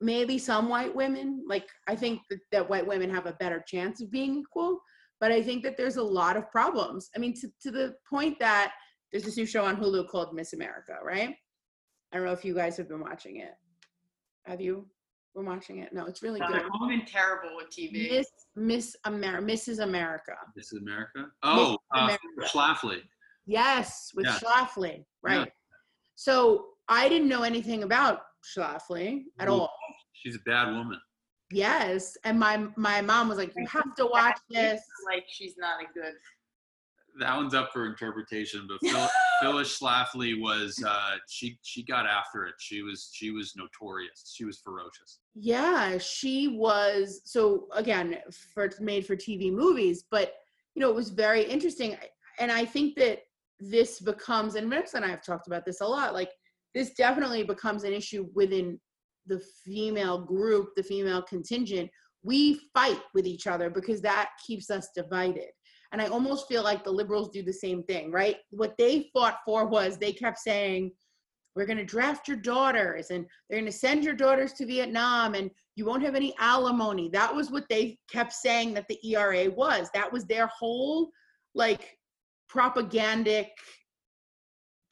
[0.00, 4.00] maybe some white women, like I think that, that white women have a better chance
[4.02, 4.78] of being equal,
[5.20, 7.08] but I think that there's a lot of problems.
[7.16, 8.72] I mean, to, to the point that
[9.10, 11.34] there's this new show on Hulu called Miss America, right?
[12.12, 13.52] I don't know if you guys have been watching it.
[14.44, 14.86] Have you
[15.34, 15.92] been watching it?
[15.92, 16.62] No, it's really No, good.
[16.62, 18.10] I've been terrible with TV.
[18.10, 19.82] Miss Miss America, Mrs.
[19.82, 20.32] America.
[20.54, 21.26] This is America.
[21.42, 22.22] Oh, uh, America.
[22.42, 23.00] Schlafly.
[23.46, 24.38] Yes, with Yeah.
[24.38, 25.40] Schlafly, right?
[25.40, 25.44] Yeah.
[26.14, 29.52] So I didn't know anything about Schlafly at Ooh.
[29.52, 29.70] all.
[30.12, 31.00] She's a bad woman.
[31.50, 35.80] Yes, and my my mom was like, "You have to watch this." Like she's not
[35.80, 36.14] a good.
[37.20, 39.08] That one's up for interpretation, but Phil,
[39.40, 42.54] Phyllis Schlafly was uh, she she got after it.
[42.58, 44.32] She was she was notorious.
[44.34, 45.20] She was ferocious.
[45.34, 47.20] Yeah, she was.
[47.24, 48.18] So again,
[48.52, 50.34] for made for TV movies, but
[50.74, 51.96] you know, it was very interesting.
[52.38, 53.20] And I think that
[53.60, 56.12] this becomes, and Vanessa and I have talked about this a lot.
[56.12, 56.30] Like
[56.76, 58.78] this definitely becomes an issue within
[59.24, 61.88] the female group, the female contingent.
[62.22, 65.48] We fight with each other because that keeps us divided.
[65.92, 68.36] And I almost feel like the liberals do the same thing, right?
[68.50, 70.92] What they fought for was they kept saying,
[71.54, 75.32] we're going to draft your daughters and they're going to send your daughters to Vietnam
[75.32, 77.08] and you won't have any alimony.
[77.08, 79.88] That was what they kept saying that the ERA was.
[79.94, 81.10] That was their whole
[81.54, 81.96] like
[82.54, 83.48] propagandic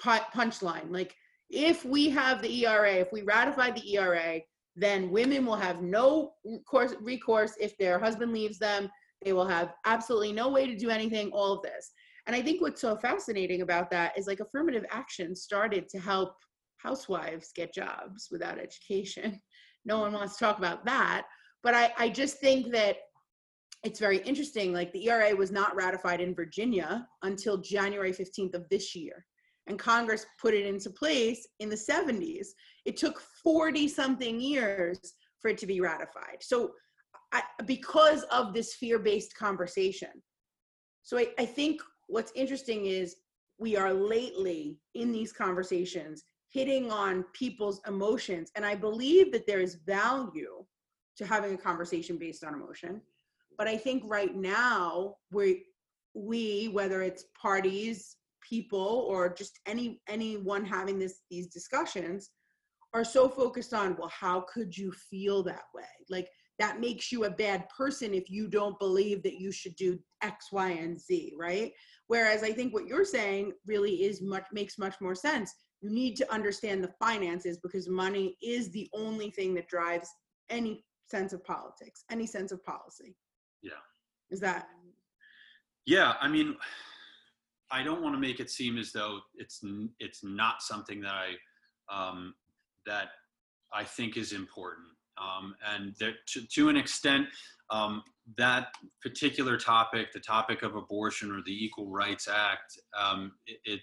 [0.03, 0.91] punchline.
[0.91, 1.15] Like,
[1.51, 4.41] if we have the ERA, if we ratify the ERA,
[4.77, 8.91] then women will have no recourse, recourse if their husband leaves them.
[9.25, 11.93] They will have absolutely no way to do anything, all of this.
[12.27, 16.35] And I think what's so fascinating about that is like affirmative action started to help
[16.79, 19.41] housewives get jobs without education.
[19.87, 21.27] No one wants to talk about that.
[21.63, 22.97] But I, I just think that
[23.85, 24.73] it's very interesting.
[24.73, 29.27] Like the ERA was not ratified in Virginia until January 15th of this year.
[29.67, 32.49] And Congress put it into place in the 70s.
[32.85, 34.99] It took 40 something years
[35.41, 36.43] for it to be ratified.
[36.43, 36.73] So,
[37.33, 40.11] I, because of this fear based conversation.
[41.03, 43.17] So, I, I think what's interesting is
[43.59, 48.51] we are lately in these conversations hitting on people's emotions.
[48.55, 50.65] And I believe that there is value
[51.17, 53.01] to having a conversation based on emotion.
[53.59, 55.65] But I think right now we
[56.15, 58.17] we, whether it's parties,
[58.49, 62.31] people, or just any anyone having this these discussions,
[62.95, 65.85] are so focused on, well, how could you feel that way?
[66.09, 66.29] Like
[66.59, 70.53] that makes you a bad person if you don't believe that you should do X,
[70.53, 71.73] Y, and Z, right?
[72.07, 75.53] Whereas I think what you're saying really is much makes much more sense.
[75.81, 80.09] You need to understand the finances because money is the only thing that drives
[80.49, 83.17] any sense of politics, any sense of policy.
[83.63, 83.73] Yeah.
[84.31, 84.69] Is that
[85.87, 86.57] Yeah, I mean,
[87.75, 89.61] I don't want to make it seem as though it's
[89.99, 91.35] it's not something that I
[91.93, 92.35] um,
[92.87, 93.09] that
[93.73, 94.87] I think is important.
[95.19, 97.27] Um, and there, to, to an extent,
[97.71, 98.03] um,
[98.37, 98.69] that
[99.03, 103.81] particular topic, the topic of abortion or the Equal Rights Act, um, it, it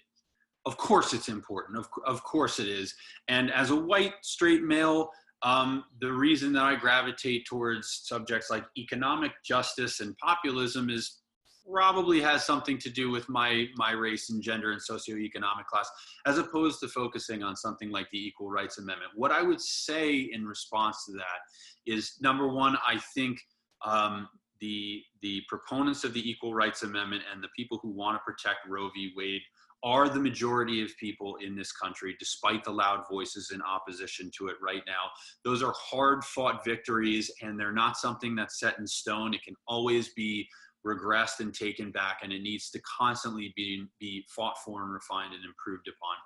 [0.64, 1.78] of course it's important.
[1.78, 2.94] Of, of course it is.
[3.28, 5.10] And as a white straight male,
[5.42, 11.21] um, the reason that I gravitate towards subjects like economic justice and populism is
[11.70, 15.88] probably has something to do with my my race and gender and socioeconomic class
[16.26, 19.12] as opposed to focusing on something like the equal rights amendment.
[19.14, 21.40] What i would say in response to that
[21.86, 23.40] is number one i think
[23.84, 24.28] um,
[24.60, 28.60] the the proponents of the equal rights amendment and the people who want to protect
[28.68, 29.12] roe v.
[29.16, 29.42] Wade
[29.84, 34.46] are the majority of people in this country despite the loud voices in opposition to
[34.46, 35.10] it right now.
[35.44, 39.34] Those are hard fought victories and they're not something that's set in stone.
[39.34, 40.48] It can always be
[40.86, 45.34] regressed and taken back and it needs to constantly be be fought for and refined
[45.34, 46.16] and improved upon.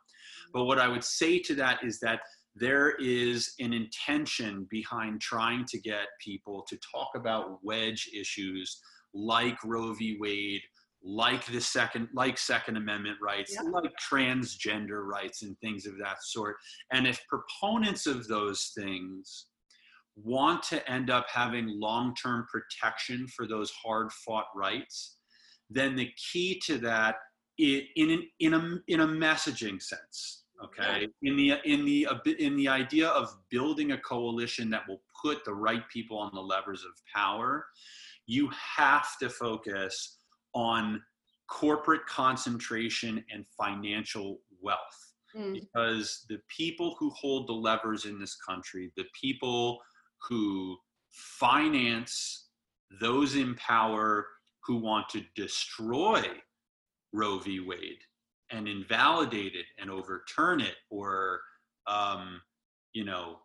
[0.52, 2.20] But what i would say to that is that
[2.54, 8.80] there is an intention behind trying to get people to talk about wedge issues
[9.12, 10.16] like roe v.
[10.20, 10.62] Wade
[11.02, 13.68] like the second like second amendment rights Yeah.
[13.70, 16.56] like transgender rights and things of that sort.
[16.92, 19.46] And if proponents of those things
[20.16, 25.16] want to end up having long-term protection for those hard-fought rights,
[25.68, 27.16] then the key to that
[27.58, 31.08] in an, in a in a messaging sense okay?
[31.22, 32.08] In the in the
[32.38, 36.40] in the idea of building a coalition that will put the right people on the
[36.40, 37.66] levers of power
[38.26, 40.18] you have to focus
[40.52, 41.00] on
[41.48, 44.78] corporate concentration and financial wealth.
[45.36, 45.54] Mm.
[45.54, 49.78] because the people who hold the levers in this country the people
[50.28, 50.76] who
[51.10, 52.48] finance
[53.00, 54.26] those in power
[54.64, 56.22] who want to destroy
[57.12, 57.60] roe v.
[57.60, 57.98] Wade
[58.50, 61.40] and invalidate it and overturn it or
[61.86, 62.40] um,
[62.92, 63.38] you know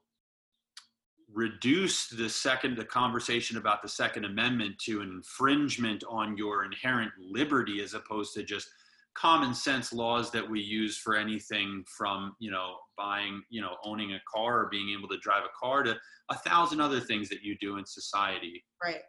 [1.34, 7.12] reduce the second the conversation about the second amendment to an infringement on your inherent
[7.20, 8.68] liberty as opposed to just
[9.14, 14.14] common sense laws that we use for anything from you know buying you know owning
[14.14, 15.96] a car or being able to drive a car to
[16.30, 19.02] a thousand other things that you do in society Right.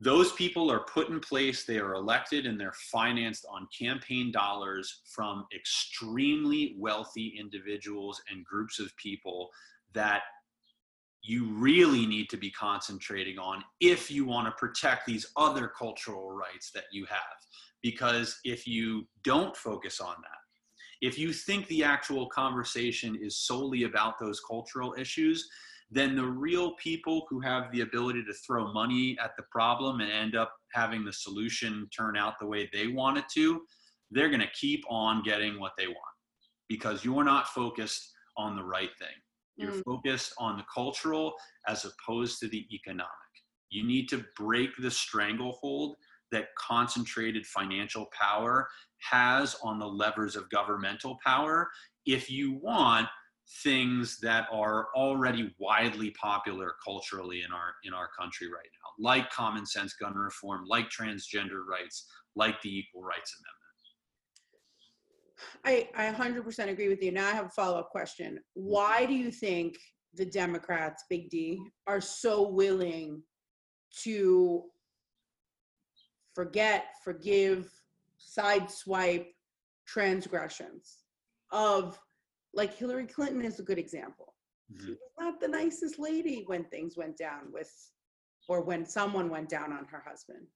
[0.00, 5.02] those people are put in place they are elected and they're financed on campaign dollars
[5.14, 9.50] from extremely wealthy individuals and groups of people
[9.92, 10.22] that
[11.22, 16.30] you really need to be concentrating on if you want to protect these other cultural
[16.30, 17.18] rights that you have
[17.82, 20.38] because if you don't focus on that
[21.02, 25.48] if you think the actual conversation is solely about those cultural issues
[25.90, 30.10] then the real people who have the ability to throw money at the problem and
[30.10, 33.60] end up having the solution turn out the way they want it to,
[34.10, 35.98] they're going to keep on getting what they want
[36.68, 39.14] because you're not focused on the right thing.
[39.56, 39.84] You're Mm.
[39.84, 41.34] focused on the cultural
[41.68, 43.10] as opposed to the economic.
[43.70, 45.96] You need to break the stranglehold
[46.32, 48.68] that concentrated financial power
[48.98, 51.68] has on the levers of governmental power
[52.06, 53.06] if you want
[53.62, 59.30] things that are already widely popular culturally in our in our country right now like
[59.30, 63.66] common sense gun reform like transgender rights like the equal rights amendment
[65.64, 67.12] I, I 100% agree with you.
[67.12, 68.38] Now I have a follow up question.
[68.54, 69.76] Why do you think
[70.14, 73.22] the Democrats, Big D, are so willing
[74.02, 74.64] to
[76.36, 77.72] forget, forgive,
[78.20, 79.28] sideswipe
[79.86, 81.04] transgressions
[81.50, 81.98] of,
[82.52, 84.34] like Hillary Clinton is a good example.
[84.78, 84.98] She Mhm.
[85.00, 87.72] was not the nicest lady when things went down with,
[88.48, 90.46] or when someone went down on her husband.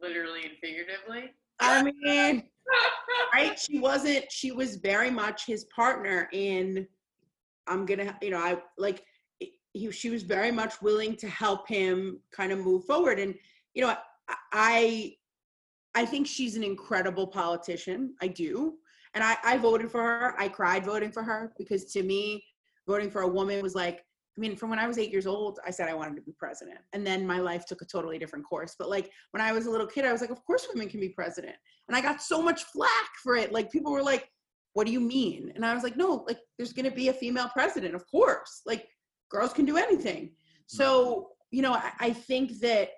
[0.00, 1.32] Literally and figuratively.
[1.60, 2.50] I mean,
[3.32, 3.58] right?
[3.58, 6.88] She wasn't, she was very much his partner in,
[7.68, 9.06] I'm gonna, you know, I like,
[9.74, 13.18] he, she was very much willing to help him kind of move forward.
[13.18, 13.34] And,
[13.74, 13.94] you know,
[14.52, 15.16] I,
[15.94, 18.14] I think she's an incredible politician.
[18.22, 18.74] I do.
[19.14, 20.34] And I, I voted for her.
[20.40, 22.44] I cried voting for her because to me,
[22.86, 24.04] voting for a woman was like,
[24.36, 26.32] I mean, from when I was eight years old, I said I wanted to be
[26.32, 26.78] president.
[26.92, 28.74] And then my life took a totally different course.
[28.76, 31.00] But like when I was a little kid, I was like, of course women can
[31.00, 31.54] be president.
[31.88, 33.52] And I got so much flack for it.
[33.52, 34.28] Like people were like,
[34.72, 35.52] what do you mean?
[35.54, 38.62] And I was like, no, like there's going to be a female president, of course.
[38.66, 38.88] Like
[39.30, 40.32] girls can do anything.
[40.66, 41.22] So, mm-hmm.
[41.50, 42.90] you know, I, I think that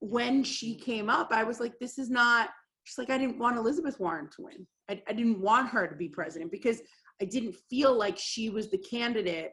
[0.00, 2.50] when she came up, I was like, this is not,
[2.84, 4.66] she's like, I didn't want Elizabeth Warren to win.
[4.88, 6.80] I, I didn't want her to be president because
[7.20, 9.52] I didn't feel like she was the candidate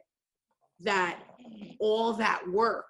[0.80, 1.18] that
[1.80, 2.86] all that work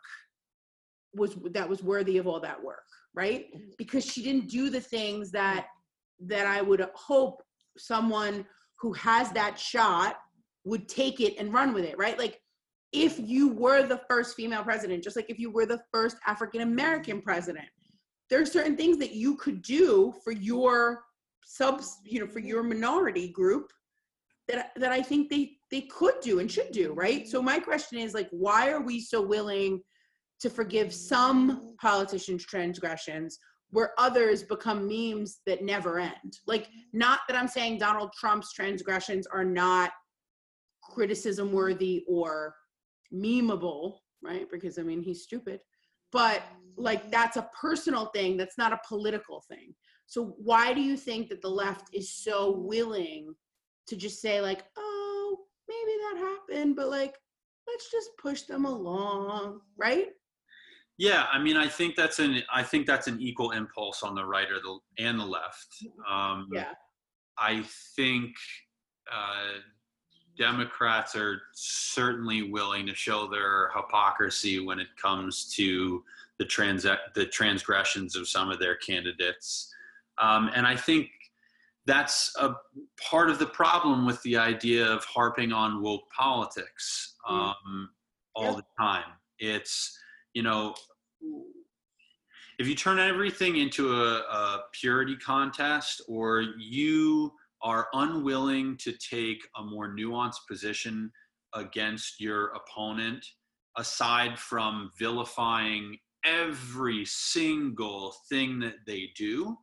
[1.14, 2.84] was that was worthy of all that work
[3.14, 3.46] right
[3.78, 5.66] because she didn't do the things that
[6.20, 7.42] that i would hope
[7.78, 8.44] someone
[8.78, 10.18] who has that shot
[10.64, 12.40] would take it and run with it right like
[12.92, 16.62] if you were the first female president just like if you were the first african
[16.62, 17.66] american president
[18.30, 21.02] there are certain things that you could do for your
[21.44, 23.70] subs you know for your minority group
[24.46, 27.28] that that i think they they could do and should do right?
[27.28, 29.82] So my question is like why are we so willing
[30.40, 33.38] to forgive some politicians transgressions
[33.70, 36.38] where others become memes that never end?
[36.46, 39.90] Like not that i'm saying donald trump's transgressions are not
[40.82, 42.54] criticism worthy or
[43.12, 44.50] memeable right?
[44.50, 45.60] Because i mean he's stupid.
[46.10, 46.42] But
[46.76, 49.74] like that's a personal thing that's not a political thing.
[50.06, 53.34] So why do you think that the left is so willing
[53.88, 55.38] to just say like oh
[55.68, 57.14] maybe that happened but like
[57.66, 60.08] let's just push them along right?
[60.96, 64.24] Yeah i mean i think that's an i think that's an equal impulse on the
[64.24, 65.68] right or the and the left.
[66.10, 66.72] Um, yeah.
[67.38, 67.62] I
[67.94, 68.32] think
[69.12, 69.60] uh,
[70.38, 76.02] democrats are certainly willing to show their hypocrisy when it comes to
[76.38, 76.84] the trans
[77.14, 79.72] the transgressions of some of their candidates
[80.18, 81.10] um, and i think
[81.86, 82.54] that's a
[83.10, 87.88] part of the problem with the idea of harping on woke politics um,
[88.34, 88.56] all Yeah.
[88.56, 89.10] the time.
[89.38, 89.98] It's,
[90.34, 90.74] you know,
[92.58, 97.32] if you turn everything into a, a purity contest or you
[97.62, 101.10] are unwilling to take a more nuanced position
[101.54, 103.24] against your opponent
[103.76, 109.56] aside from vilifying every single thing that they do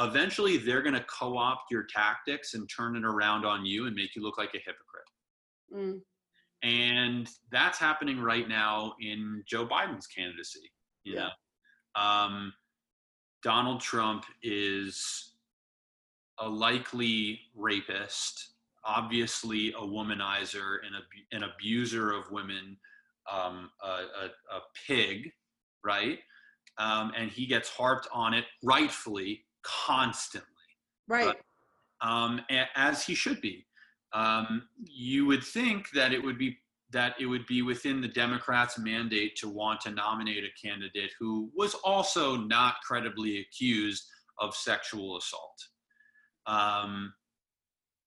[0.00, 4.14] eventually they're going to co-opt your tactics and turn it around on you and make
[4.14, 4.84] you look like a hypocrite
[5.74, 6.00] Mm.
[6.62, 10.70] and that's happening right now in joe biden's candidacy
[11.04, 11.28] you Yeah.
[11.96, 12.52] know um,
[13.42, 15.34] donald trump is
[16.40, 18.50] a likely rapist
[18.84, 22.76] obviously a womanizer and abu- an abuser of women
[23.30, 25.30] um, a, a, a pig
[25.84, 26.20] right
[26.78, 30.46] um, and he gets harped on it rightfully constantly
[31.08, 31.36] Right.
[32.00, 33.66] um, a- as he should be.
[34.12, 36.58] Um, you would think that it would be
[36.90, 41.50] that it would be within the Democrats' mandate to want to nominate a candidate who
[41.54, 44.04] was also not credibly accused
[44.38, 45.58] of sexual assault.
[46.48, 47.12] Um,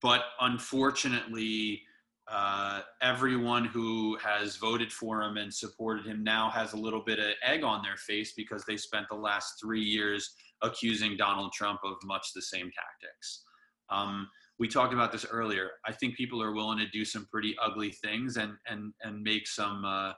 [0.01, 1.83] but unfortunately,
[2.29, 7.19] uh, everyone who has voted for him and supported him now has a little bit
[7.19, 11.79] of egg on their face because they spent the last three years accusing Donald Trump
[11.83, 13.43] of much the same tactics.
[13.89, 14.27] Um,
[14.59, 15.71] we talked about this earlier.
[15.85, 19.47] I think people are willing to do some pretty ugly things and and and make
[19.47, 20.13] some uh,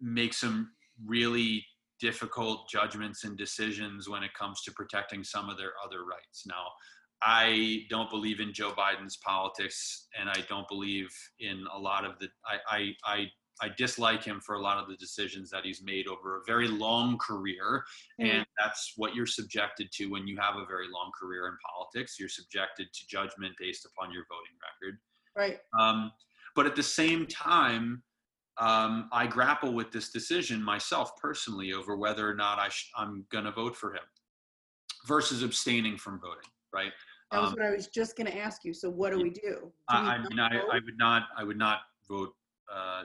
[0.00, 0.70] make some
[1.04, 1.64] really
[2.00, 6.44] difficult judgments and decisions when it comes to protecting some of their other rights.
[6.46, 6.66] Now,
[7.24, 11.08] I don't believe in Joe Biden's politics, and I don't believe
[11.40, 12.28] in a lot of the.
[12.46, 13.26] I I I,
[13.62, 16.68] I dislike him for a lot of the decisions that he's made over a very
[16.68, 17.84] long career,
[18.20, 18.30] Mm.
[18.30, 22.18] and that's what you're subjected to when you have a very long career in politics.
[22.18, 24.98] You're subjected to judgment based upon your voting record.
[25.36, 25.58] Right.
[25.80, 26.12] Um,
[26.54, 28.02] but at the same time,
[28.58, 33.24] um, I grapple with this decision myself personally over whether or not I sh- I'm
[33.30, 34.02] going to vote for him
[35.06, 36.50] versus abstaining from voting.
[36.72, 36.92] Right.
[37.34, 38.72] That was Um, what I was just going to ask you.
[38.72, 39.40] So what do we do?
[39.42, 40.56] Do we I, I mean, I.
[40.56, 42.32] I would not, I would not vote
[42.72, 43.02] uh,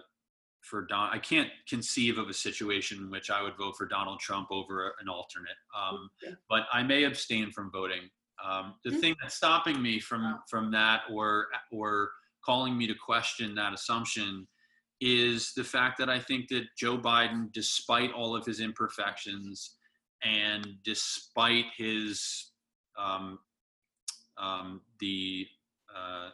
[0.62, 1.10] for Don.
[1.10, 4.94] I can't conceive of a situation in which I would vote for Donald Trump over
[5.02, 5.58] an alternate.
[5.76, 6.36] Um, Okay.
[6.48, 8.10] but I may abstain from voting.
[8.44, 9.02] Um, the Mm.
[9.02, 12.12] thing that's stopping me from from that, or or
[12.46, 14.48] calling me to question that assumption,
[15.02, 19.78] is the fact that I think that Joe Biden, despite all of his imperfections,
[20.24, 22.52] and despite his
[22.98, 23.40] um,
[24.40, 25.46] um, the
[25.96, 26.30] uh,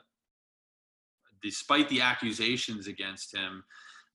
[1.42, 3.64] despite the accusations against him,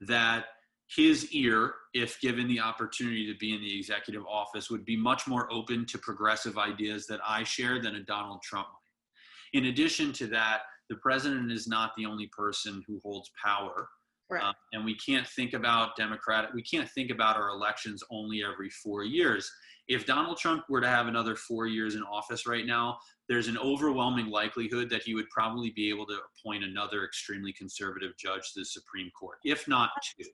[0.00, 0.46] that
[0.94, 5.28] his ear, if given the opportunity to be in the executive office, would be much
[5.28, 9.58] more open to progressive ideas that I share than a Donald Trump might.
[9.60, 13.88] In addition to that, the president is not the only person who holds power.
[14.30, 14.42] Right.
[14.42, 18.70] Um, and we can't think about Democratic, we can't think about our elections only every
[18.70, 19.50] four years.
[19.88, 23.58] If Donald Trump were to have another four years in office right now, there's an
[23.58, 28.60] overwhelming likelihood that he would probably be able to appoint another extremely conservative judge to
[28.60, 30.28] the Supreme Court, if not two.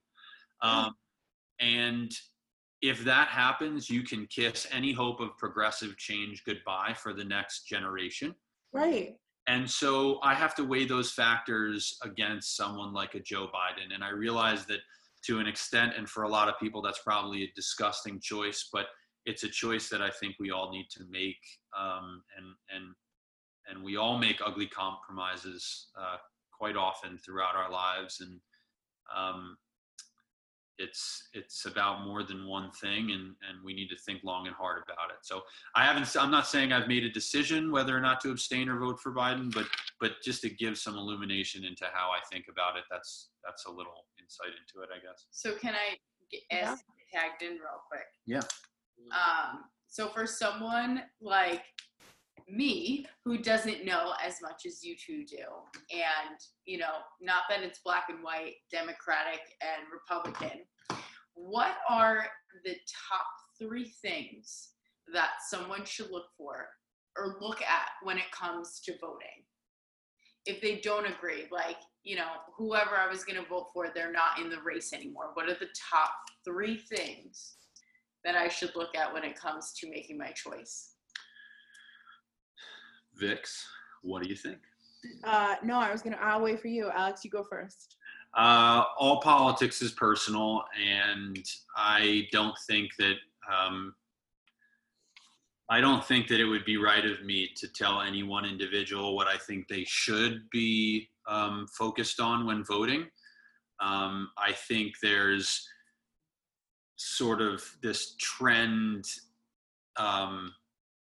[0.60, 0.94] Um,
[1.58, 2.12] and
[2.82, 7.66] if that happens, you can kiss any hope of progressive change goodbye for the next
[7.66, 8.34] generation.
[8.72, 9.16] Right.
[9.48, 13.94] And so I have to weigh those factors against someone like a Joe Biden.
[13.94, 14.80] And I realize that
[15.26, 18.86] to an extent, and for a lot of people, that's probably a disgusting choice, but
[19.24, 21.38] it's a choice that I think we all need to make.
[21.78, 22.94] Um, and, and,
[23.68, 26.16] and we all make ugly compromises uh,
[26.56, 28.20] quite often throughout our lives.
[28.20, 28.40] And
[29.14, 29.56] um,
[30.78, 34.54] it's, it's about more than one thing, and, and we need to think long and
[34.54, 35.16] hard about it.
[35.22, 35.42] So
[35.74, 36.14] I haven't.
[36.18, 39.12] I'm not saying I've made a decision whether or not to abstain or vote for
[39.12, 39.66] Biden, but
[40.00, 43.70] but just to give some illumination into how I think about it, that's that's a
[43.70, 45.26] little insight into it, I guess.
[45.30, 45.96] So can I
[46.30, 46.76] get Yeah.
[47.12, 48.06] tagged in real quick?
[48.26, 48.42] Yeah.
[49.12, 51.62] Um, so for someone like
[52.48, 55.44] me who doesn't know as much as you two do,
[55.92, 60.60] and you know, not that it's black and white, Democratic and Republican,
[61.34, 62.26] what are
[62.64, 62.74] the
[63.08, 63.26] top
[63.58, 64.70] three things
[65.12, 66.66] that someone should look for
[67.16, 69.44] or look at when it comes to voting?
[70.46, 74.12] If they don't agree, like, you know, whoever I was going to vote for, they're
[74.12, 75.30] not in the race anymore.
[75.34, 76.10] What are the top
[76.44, 77.56] three things
[78.24, 80.95] that I should look at when it comes to making my choice?
[83.18, 83.66] Vix,
[84.02, 84.58] what do you think?
[85.24, 86.18] Uh, no, I was gonna.
[86.20, 87.24] I'll wait for you, Alex.
[87.24, 87.96] You go first.
[88.36, 91.44] Uh, all politics is personal, and
[91.76, 93.14] I don't think that
[93.50, 93.94] um,
[95.68, 99.16] I don't think that it would be right of me to tell any one individual
[99.16, 103.06] what I think they should be um, focused on when voting.
[103.80, 105.66] Um, I think there's
[106.96, 109.04] sort of this trend
[109.96, 110.52] um,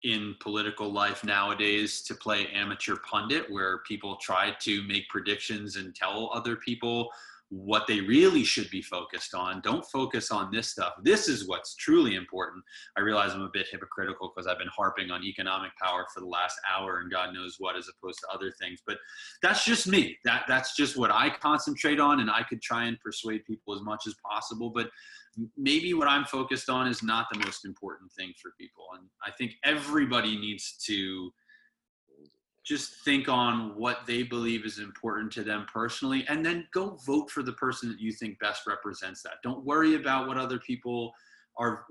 [0.07, 5.95] in political life nowadays to play amateur pundit, where people try to make predictions and
[5.97, 7.11] tell other people
[7.49, 9.61] what they really should be focused on.
[9.61, 10.95] Don't focus on this stuff.
[11.03, 12.65] This is what's truly important.
[12.97, 16.27] I realize I'm a bit hypocritical because I've been harping on economic power for the
[16.27, 18.81] last hour and God knows what as opposed to other things.
[18.85, 18.99] But
[19.43, 20.19] that's just me.
[20.25, 23.83] That that's just what I concentrate on and I could try and persuade people as
[23.83, 24.91] much as possible, but
[25.57, 28.87] maybe what I'm focused on is not the most important thing for people.
[28.99, 31.31] And I think everybody needs to
[32.65, 37.31] just think on what they believe is important to them personally and then go vote
[37.31, 39.35] for the person that you think best represents that.
[39.45, 41.13] Don't worry about what other people
[41.59, 41.85] are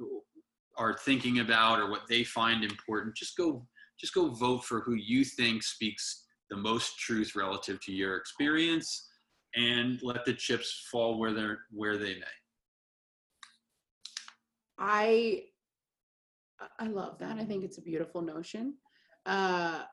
[0.77, 3.15] are thinking about or what they find important.
[3.15, 3.65] Just go
[3.97, 9.07] just go vote for who you think speaks the most truth relative to your experience
[9.55, 12.35] and let the chips fall where they're where they may
[14.77, 15.43] I
[16.80, 17.38] I love that.
[17.38, 18.76] I think it's a beautiful notion.
[19.26, 19.84] Uh,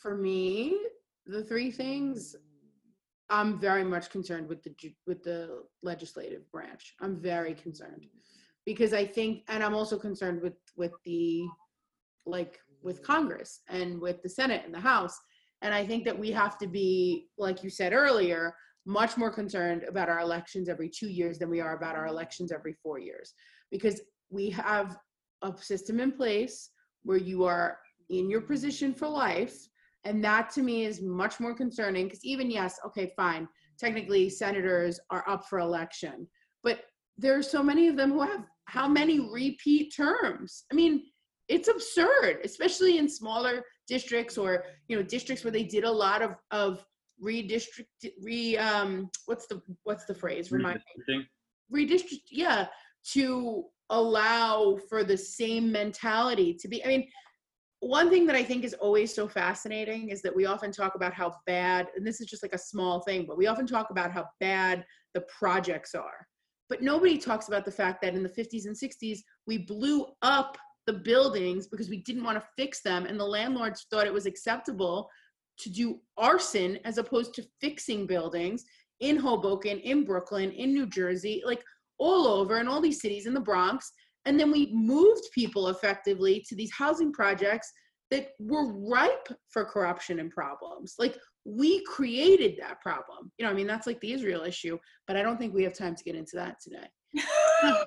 [0.00, 0.78] for me,
[1.26, 2.36] the three things
[3.30, 4.74] I'm very much concerned with the
[5.06, 6.94] with the legislative branch.
[7.00, 8.06] I'm very concerned
[8.66, 11.46] because I think, and I'm also concerned with with the
[12.26, 15.18] like with Congress and with the Senate and the House.
[15.62, 18.54] And I think that we have to be, like you said earlier,
[18.84, 22.50] much more concerned about our elections every two years than we are about our elections
[22.52, 23.32] every four years.
[23.70, 24.00] Because
[24.32, 24.96] we have
[25.42, 26.70] a system in place
[27.04, 27.78] where you are
[28.10, 29.56] in your position for life.
[30.04, 33.46] And that to me is much more concerning because even yes okay fine
[33.78, 36.26] technically senators are up for election
[36.64, 36.80] but
[37.18, 40.64] there are so many of them who have how many repeat terms?
[40.72, 41.04] I mean
[41.48, 46.22] it's absurd especially in smaller districts or you know districts where they did a lot
[46.22, 46.84] of of
[47.22, 47.86] redistrict
[48.22, 50.50] re um what's the what's the phrase?
[50.50, 51.28] Remind me.
[51.72, 52.66] Redistrict yeah
[53.12, 57.06] to allow for the same mentality to be i mean
[57.80, 61.12] one thing that i think is always so fascinating is that we often talk about
[61.12, 64.10] how bad and this is just like a small thing but we often talk about
[64.10, 66.26] how bad the projects are
[66.68, 70.56] but nobody talks about the fact that in the 50s and 60s we blew up
[70.86, 74.26] the buildings because we didn't want to fix them and the landlords thought it was
[74.26, 75.08] acceptable
[75.58, 78.64] to do arson as opposed to fixing buildings
[79.02, 81.42] in Hoboken, in Brooklyn, in New Jersey.
[81.44, 81.62] Like
[82.02, 83.92] all over in all these cities in the Bronx.
[84.24, 87.70] And then we moved people effectively to these housing projects
[88.10, 90.96] that were ripe for corruption and problems.
[90.98, 93.30] Like we created that problem.
[93.38, 95.74] You know, I mean, that's like the Israel issue, but I don't think we have
[95.74, 96.86] time to get into that today.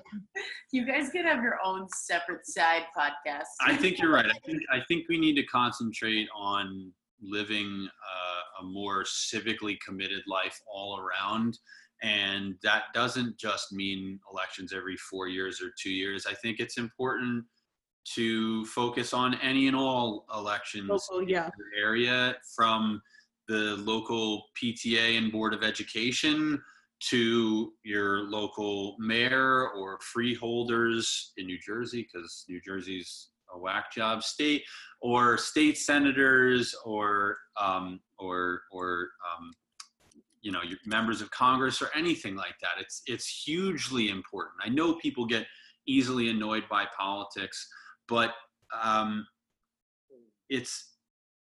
[0.72, 3.44] you guys can have your own separate side podcast.
[3.60, 4.26] I think you're right.
[4.26, 10.22] I think I think we need to concentrate on living uh, a more civically committed
[10.28, 11.58] life all around
[12.02, 16.26] and that doesn't just mean elections every four years or two years.
[16.26, 17.44] I think it's important
[18.14, 21.50] to focus on any and all elections local, yeah.
[21.58, 23.02] your area from
[23.48, 26.60] the local PTA and Board of Education
[27.10, 34.22] to your local mayor or freeholders in New Jersey, because New Jersey's a whack job
[34.22, 34.62] state,
[35.00, 39.52] or state senators or um, or or um,
[40.46, 42.74] you know your members of congress or anything like that.
[42.80, 44.54] It's it's hugely important.
[44.64, 45.46] I know people get
[45.86, 47.68] easily annoyed by politics
[48.08, 48.34] but
[48.82, 49.26] um,
[50.48, 50.92] it's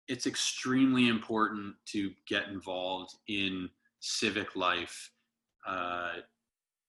[0.07, 3.69] it's extremely important to get involved in
[3.99, 5.11] civic life
[5.67, 6.13] uh,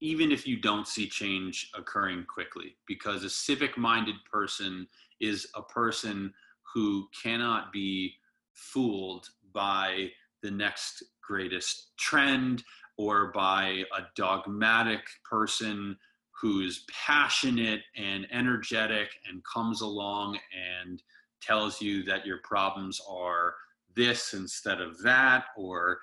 [0.00, 4.86] even if you don't see change occurring quickly because a civic minded person
[5.20, 6.32] is a person
[6.74, 8.12] who cannot be
[8.52, 10.10] fooled by
[10.46, 12.62] the next greatest trend
[12.98, 15.96] or by a dogmatic person
[16.40, 20.38] who's passionate and energetic and comes along
[20.80, 21.02] and
[21.42, 23.54] tells you that your problems are
[23.96, 25.98] this instead of that or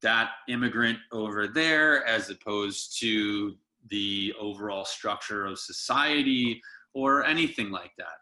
[0.00, 3.56] that immigrant over there as opposed to
[3.90, 6.60] the overall structure of society
[6.94, 8.18] or anything like that.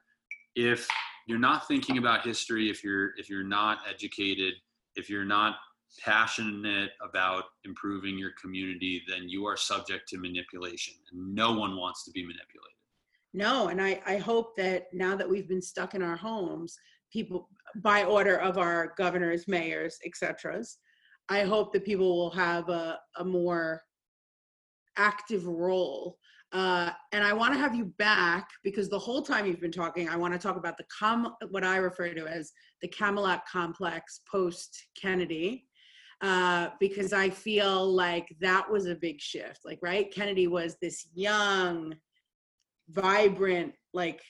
[0.55, 0.89] If
[1.27, 4.55] you're not thinking about history if you're if you're not educated
[4.95, 5.57] if you're not
[6.03, 10.95] passionate about improving your community, then you are subject to manipulation.
[11.13, 12.77] And no one wants to be manipulated.
[13.35, 16.79] No, and I, I hope that now that we've been stuck in our homes,
[17.13, 20.63] people by order of our governors, mayors, etc.
[21.29, 23.83] I hope that people will have a, a more
[24.97, 26.19] active role.
[26.53, 30.09] Uh, and I want to have you back because the whole time you've been talking,
[30.09, 34.21] I want to talk about the com what I refer to as the Camelot complex
[34.31, 35.67] post Kennedy
[36.23, 39.61] uh, because I feel like that was a big shift.
[39.65, 40.13] Like, right?
[40.13, 41.95] Kennedy was this young,
[42.89, 44.23] vibrant, like,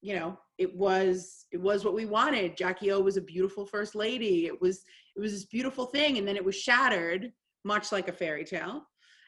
[0.00, 2.56] you know, it was it was what we wanted.
[2.56, 4.46] Jackie O was a beautiful first lady.
[4.46, 4.82] It was
[5.16, 7.32] it was this beautiful thing, and then it was shattered,
[7.64, 8.82] much like a fairy tale.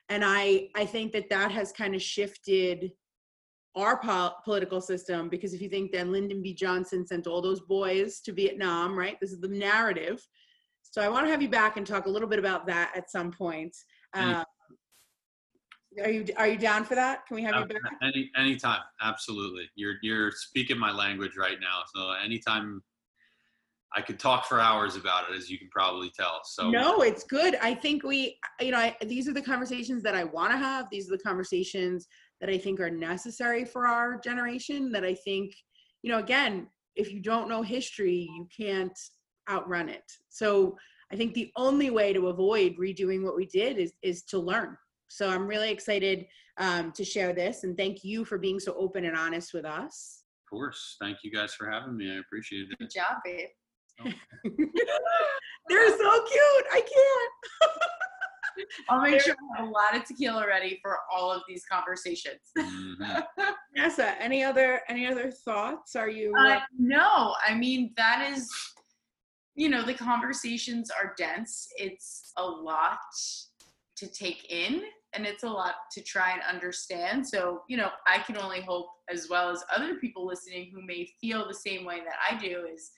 [0.09, 2.93] And I I think that that has kind of shifted
[3.77, 6.53] our pol- political system because if you think that Lyndon B.
[6.55, 9.17] Johnson sent all those boys to Vietnam, right?
[9.21, 10.27] This is the narrative.
[10.91, 13.11] So I want to have you back and talk a little bit about that at
[13.11, 13.77] some point.
[14.15, 14.45] Um,
[16.03, 17.27] are you are you down for that?
[17.27, 17.81] Can we have you back?
[18.03, 19.69] Any anytime, absolutely.
[19.75, 21.83] You're you're speaking my language right now.
[21.95, 22.83] So anytime
[23.95, 26.41] I could talk for hours about it, as you can probably tell.
[26.45, 27.57] So No, it's good.
[27.61, 30.87] I think we, you know, I, these are the conversations that I want to have.
[30.91, 32.07] These are the conversations
[32.41, 34.93] that I think are necessary for our generation.
[34.93, 35.55] That I think,
[36.03, 38.97] you know, again, if you don't know history, you can't
[39.49, 40.05] outrun it.
[40.29, 40.77] So
[41.13, 44.77] I think the only way to avoid redoing what we did is is to learn.
[45.09, 46.27] So I'm really excited
[46.59, 50.23] um, to share this, and thank you for being so open and honest with us.
[50.45, 52.13] of course, thank you guys for having me.
[52.15, 52.79] I appreciate it.
[52.79, 53.49] Good job, babe.
[55.69, 56.67] They're so cute.
[56.73, 57.73] I can't.
[58.89, 62.41] I'll make sure I have a lot of tequila ready for all of these conversations.
[62.59, 63.25] Mhm.
[63.77, 65.97] Nessa, any other any other thoughts?
[65.97, 66.33] Are you?
[66.37, 68.51] Uh, no, I mean that is,
[69.61, 71.69] you know, the conversations are dense.
[71.77, 72.97] It's a lot
[73.99, 74.81] to take in,
[75.13, 77.29] and it's a lot to try and understand.
[77.29, 81.13] So, you know, I can only hope, as well as other people listening who may
[81.21, 82.93] feel the same way that I do, is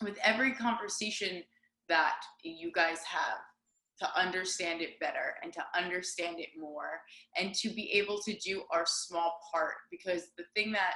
[0.00, 1.42] with every conversation
[1.88, 3.40] that you guys have
[3.98, 7.00] to understand it better and to understand it more
[7.36, 10.92] and to be able to do our small part because the thing that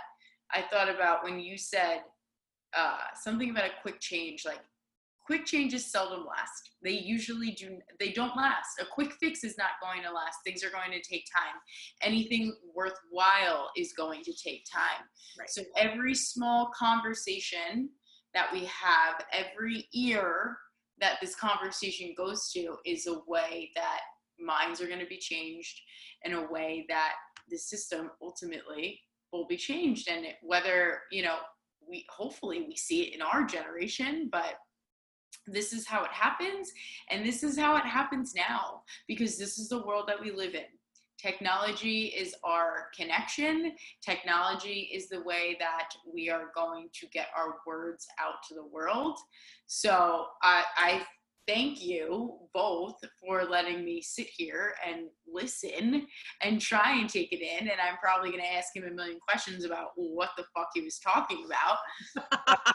[0.53, 2.03] i thought about when you said
[2.77, 4.61] uh, something about a quick change like
[5.25, 6.71] quick changes seldom last.
[6.83, 8.81] They usually do they don't last.
[8.81, 10.39] A quick fix is not going to last.
[10.45, 11.55] Things are going to take time.
[12.03, 15.05] Anything worthwhile is going to take time.
[15.39, 15.49] Right.
[15.51, 17.91] so every small conversation
[18.35, 20.57] that we have every ear
[21.01, 24.01] that this conversation goes to is a way that
[24.39, 25.81] minds are going to be changed
[26.25, 27.15] in a way that
[27.49, 29.01] the system ultimately
[29.33, 30.09] will be changed.
[30.09, 31.39] And it- whether you know
[31.89, 34.55] we hopefully we see it in our generation but
[35.47, 36.73] this is how it happens
[37.11, 40.55] and this is how it happens now because this is the world that we live
[40.55, 40.65] in.
[41.19, 43.73] Technology is our connection.
[44.03, 48.67] Technology is the way that we are going to get our words out to the
[48.67, 49.19] world.
[49.67, 51.03] So i, I
[51.51, 56.07] thank you both for letting me sit here and listen
[56.43, 57.69] and try and take it in.
[57.69, 60.83] And I'm probably going to ask him a million questions about what the fuck he
[60.83, 61.79] was talking about.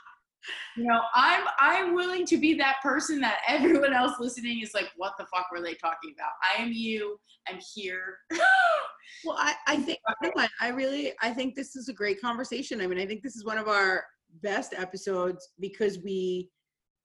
[0.77, 4.89] you know, I'm I'm willing to be that person that everyone else listening is like,
[4.97, 6.31] what the fuck were they talking about?
[6.43, 7.17] I am you.
[7.47, 8.17] I'm here.
[9.23, 9.99] Well, I, I think
[10.59, 12.81] I really I think this is a great conversation.
[12.81, 14.03] I mean, I think this is one of our
[14.41, 16.49] best episodes because we,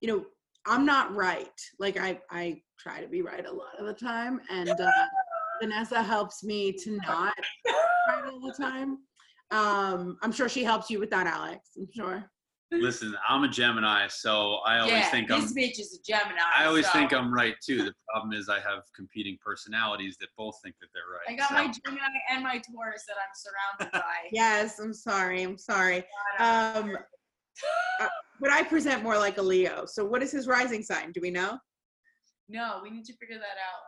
[0.01, 0.25] you know,
[0.66, 1.49] I'm not right.
[1.78, 4.91] Like I I try to be right a lot of the time, and uh,
[5.62, 7.35] Vanessa helps me to not
[8.09, 8.99] right all the time.
[9.51, 11.70] Um, I'm sure she helps you with that, Alex.
[11.77, 12.31] I'm sure.
[12.73, 15.43] Listen, I'm a Gemini, so I always yeah, think this I'm.
[15.43, 16.39] This bitch is a Gemini.
[16.57, 17.78] I always so think I'm right too.
[17.78, 21.28] The problem is I have competing personalities that both think that they're right.
[21.28, 24.05] I got so- my Gemini and my Taurus that I'm surrounded by.
[24.32, 25.43] Yes, I'm sorry.
[25.43, 26.05] I'm sorry.
[26.39, 26.97] Um,
[28.01, 28.07] uh,
[28.41, 29.85] but I present more like a Leo.
[29.87, 31.12] So, what is his rising sign?
[31.12, 31.59] Do we know?
[32.49, 33.85] no, we need to figure that out.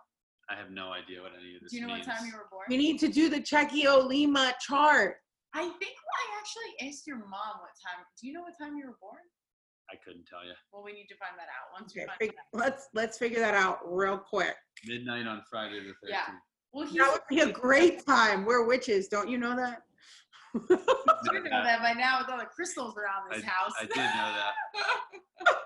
[0.48, 2.06] I have no idea what any of this Do you know means.
[2.06, 2.64] what time you were born?
[2.68, 5.16] We need to do the Checkio Lima chart.
[5.54, 8.04] I think I actually asked your mom what time.
[8.20, 9.18] Do you know what time you were born?
[9.90, 10.52] I couldn't tell you.
[10.72, 11.80] Well, we need to find that out.
[11.80, 12.64] Once Okay, we find fig- that out.
[12.64, 14.54] let's let's figure that out real quick.
[14.86, 16.10] Midnight on Friday the 13th.
[16.10, 16.22] Yeah.
[16.72, 18.44] Well, That would be a great time.
[18.44, 19.82] We're witches, don't you know that?
[20.70, 23.72] you know that by now with all the crystals around this I- house.
[23.80, 25.56] I did know that.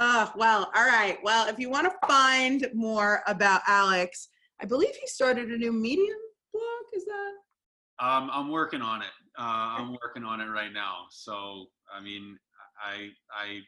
[0.00, 1.18] Uh, well, all right.
[1.24, 4.28] Well, if you want to find more about Alex,
[4.62, 6.16] I believe he started a new Medium
[6.52, 6.64] blog.
[6.94, 8.04] Is that?
[8.06, 9.08] Um, I'm working on it.
[9.36, 9.42] Uh,
[9.76, 11.06] I'm working on it right now.
[11.10, 12.38] So, I mean,
[12.80, 13.60] I I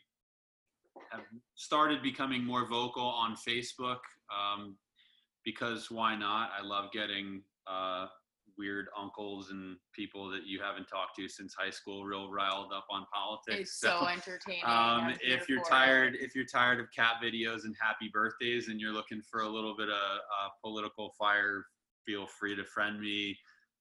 [1.10, 1.22] have
[1.56, 3.98] started becoming more vocal on Facebook
[4.30, 4.76] um,
[5.44, 6.50] because why not?
[6.56, 8.06] I love getting uh,
[8.60, 12.84] weird uncles and people that you haven't talked to since high school real riled up
[12.90, 13.58] on politics.
[13.58, 14.62] it's so entertaining.
[14.66, 15.70] um, if you're for it.
[15.70, 19.48] tired if you're tired of cat videos and happy birthdays and you're looking for a
[19.48, 21.64] little bit of uh, political fire
[22.06, 23.34] feel free to friend me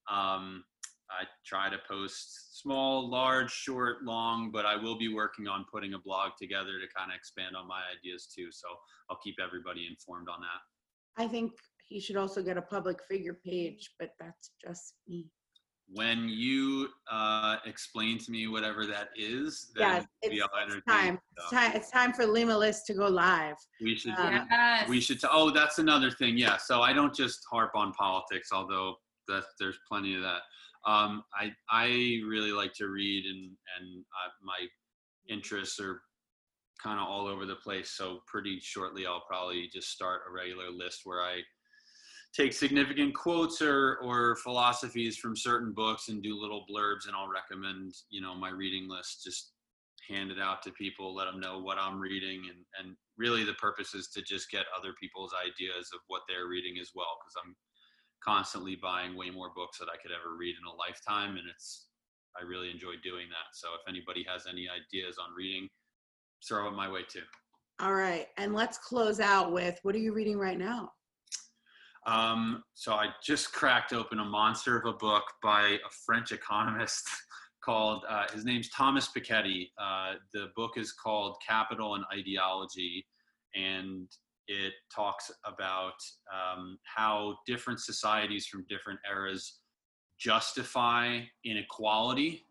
[0.09, 0.63] um,
[1.11, 5.93] i try to post small large short long but i will be working on putting
[5.93, 8.67] a blog together to kind of expand on my ideas too so
[9.09, 10.61] i'll keep everybody informed on that
[11.17, 11.51] I think
[11.89, 15.27] he should also get a public figure page, but that's just me.
[15.91, 20.35] when you uh, explain to me whatever that is, then Yes, it's,
[20.75, 21.19] it's time.
[21.35, 21.71] It's time.
[21.75, 23.55] It's time for Lima List to go live.
[23.81, 24.11] We should.
[24.13, 24.87] Uh, Yes.
[24.87, 25.19] we should.
[25.19, 26.37] T- oh, that's another thing.
[26.37, 26.57] Yeah.
[26.57, 28.95] So I don't just harp on politics, although
[29.27, 30.41] that there's plenty of that.
[30.85, 31.87] Um, I I
[32.33, 33.43] really like to read, and
[33.79, 34.59] and uh, my
[35.27, 36.01] interests are
[36.83, 37.89] kind of all over the place.
[37.97, 41.41] So pretty shortly, I'll probably just start a regular list where I
[42.35, 47.29] take significant quotes or or philosophies from certain books and do little blurbs, and I'll
[47.29, 49.23] recommend you know my reading list.
[49.23, 49.53] Just
[50.07, 53.53] hand it out to people, let them know what I'm reading, and and really the
[53.53, 57.35] purpose is to just get other people's ideas of what they're reading as well, because
[57.43, 57.55] I'm
[58.23, 61.87] constantly buying way more books that I could ever read in a lifetime, and it's
[62.39, 63.53] I really enjoy doing that.
[63.53, 65.67] So if anybody has any ideas on reading,
[66.47, 67.23] throw it my way too.
[67.81, 70.91] All right, and let's close out with what are you reading right now?
[72.09, 77.07] Um, so I just cracked open a monster of a book by a French economist
[77.63, 79.69] called, uh, his name's Thomas Piketty.
[79.79, 83.05] Uh, the book is called Capital and Ideology,
[83.53, 84.07] and
[84.47, 85.93] it talks about
[86.33, 89.59] um, how different societies from different eras
[90.19, 92.43] justify inequality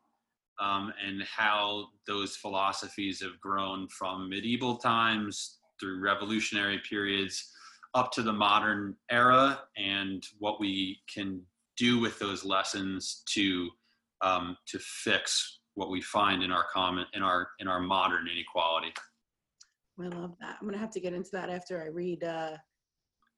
[0.61, 7.53] um, and how those philosophies have grown from medieval times through revolutionary periods
[7.95, 11.41] up to the modern era and what we can
[11.77, 13.69] do with those lessons to
[14.21, 18.93] um, to fix what we find in our common in our in our modern inequality.
[20.01, 20.57] I love that.
[20.61, 22.57] I'm gonna have to get into that after I read uh,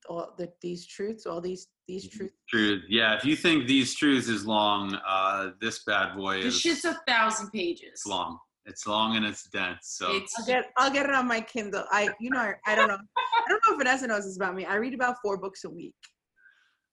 [0.08, 2.16] all the, these truths, all these these Mhm.
[2.16, 2.34] truths.
[2.48, 3.14] Truth, yeah.
[3.16, 6.94] If you think these truths is long, uh, this bad boy This is shit's a
[7.06, 8.02] thousand pages.
[8.06, 8.38] long.
[8.66, 9.78] It's long and it's dense.
[9.98, 11.84] So It's I'll get I'll get it on my Kindle.
[11.90, 14.54] I you know I, I don't know I don't know if Vanessa knows this about
[14.54, 14.64] me.
[14.64, 15.94] I read about four books a week.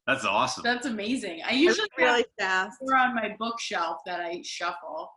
[0.06, 0.64] that's awesome.
[0.64, 1.42] that's amazing.
[1.46, 2.80] I I usually read really have fast.
[2.80, 5.12] four on my bookshelf that I shuffle.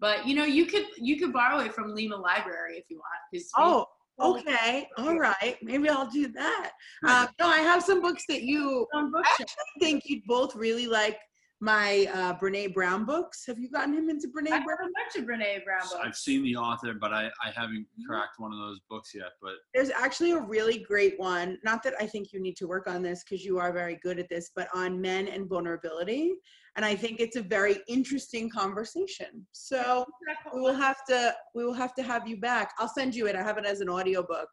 [0.00, 3.44] But you know, you could you could borrow it from Lima Library if you want.
[3.56, 3.86] Oh,
[4.20, 5.56] okay, all right.
[5.62, 6.72] Maybe I'll do that.
[7.08, 9.38] Um, no, I have some books that you on bookshelf.
[9.40, 11.18] I think you'd both really like
[11.64, 13.44] my uh, Brene Brown books.
[13.46, 14.92] Have you gotten him into Brene I Brene have a Brown?
[14.94, 15.96] bunch of Brene Brown books.
[16.04, 19.30] I've seen the author, but I, I haven't cracked one of those books yet.
[19.40, 21.58] But There's actually a really great one.
[21.64, 24.18] Not that I think you need to work on this because you are very good
[24.18, 26.34] at this, but on men and vulnerability.
[26.76, 29.46] And I think it's a very interesting conversation.
[29.52, 30.04] So
[30.52, 32.72] we will have to we will have to have you back.
[32.78, 33.36] I'll send you it.
[33.36, 34.48] I have it as an audiobook.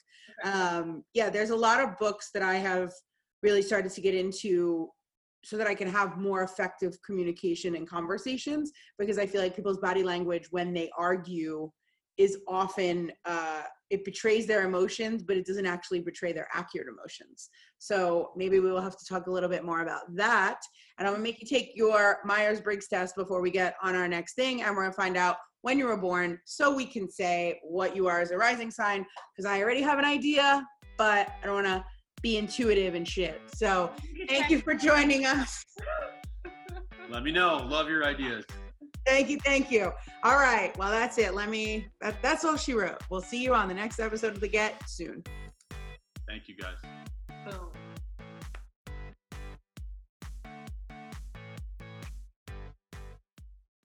[0.45, 2.93] Um, yeah, there's a lot of books that I have
[3.43, 4.89] really started to get into
[5.43, 9.79] so that I can have more effective communication and conversations because I feel like people's
[9.79, 11.71] body language when they argue
[12.17, 17.49] is often uh, it betrays their emotions, but it doesn't actually betray their accurate emotions.
[17.79, 20.59] So maybe we will have to talk a little bit more about that.
[20.97, 24.07] And I'm gonna make you take your Myers Briggs test before we get on our
[24.07, 27.59] next thing, and we're gonna find out when you were born so we can say
[27.63, 29.05] what you are as a rising sign
[29.35, 30.65] because I already have an idea,
[30.97, 31.85] but I don't wanna
[32.21, 33.41] be intuitive and shit.
[33.53, 33.91] So
[34.27, 35.65] thank you for joining us.
[37.09, 37.57] let me know.
[37.57, 38.45] Love your ideas.
[39.05, 39.91] Thank you, thank you.
[40.23, 41.33] All right, well that's it.
[41.33, 41.87] Let me.
[42.01, 43.01] That, that's all she wrote.
[43.09, 45.23] We'll see you on the next episode of the Get soon.
[46.27, 46.77] Thank you guys.
[47.45, 47.71] Boom.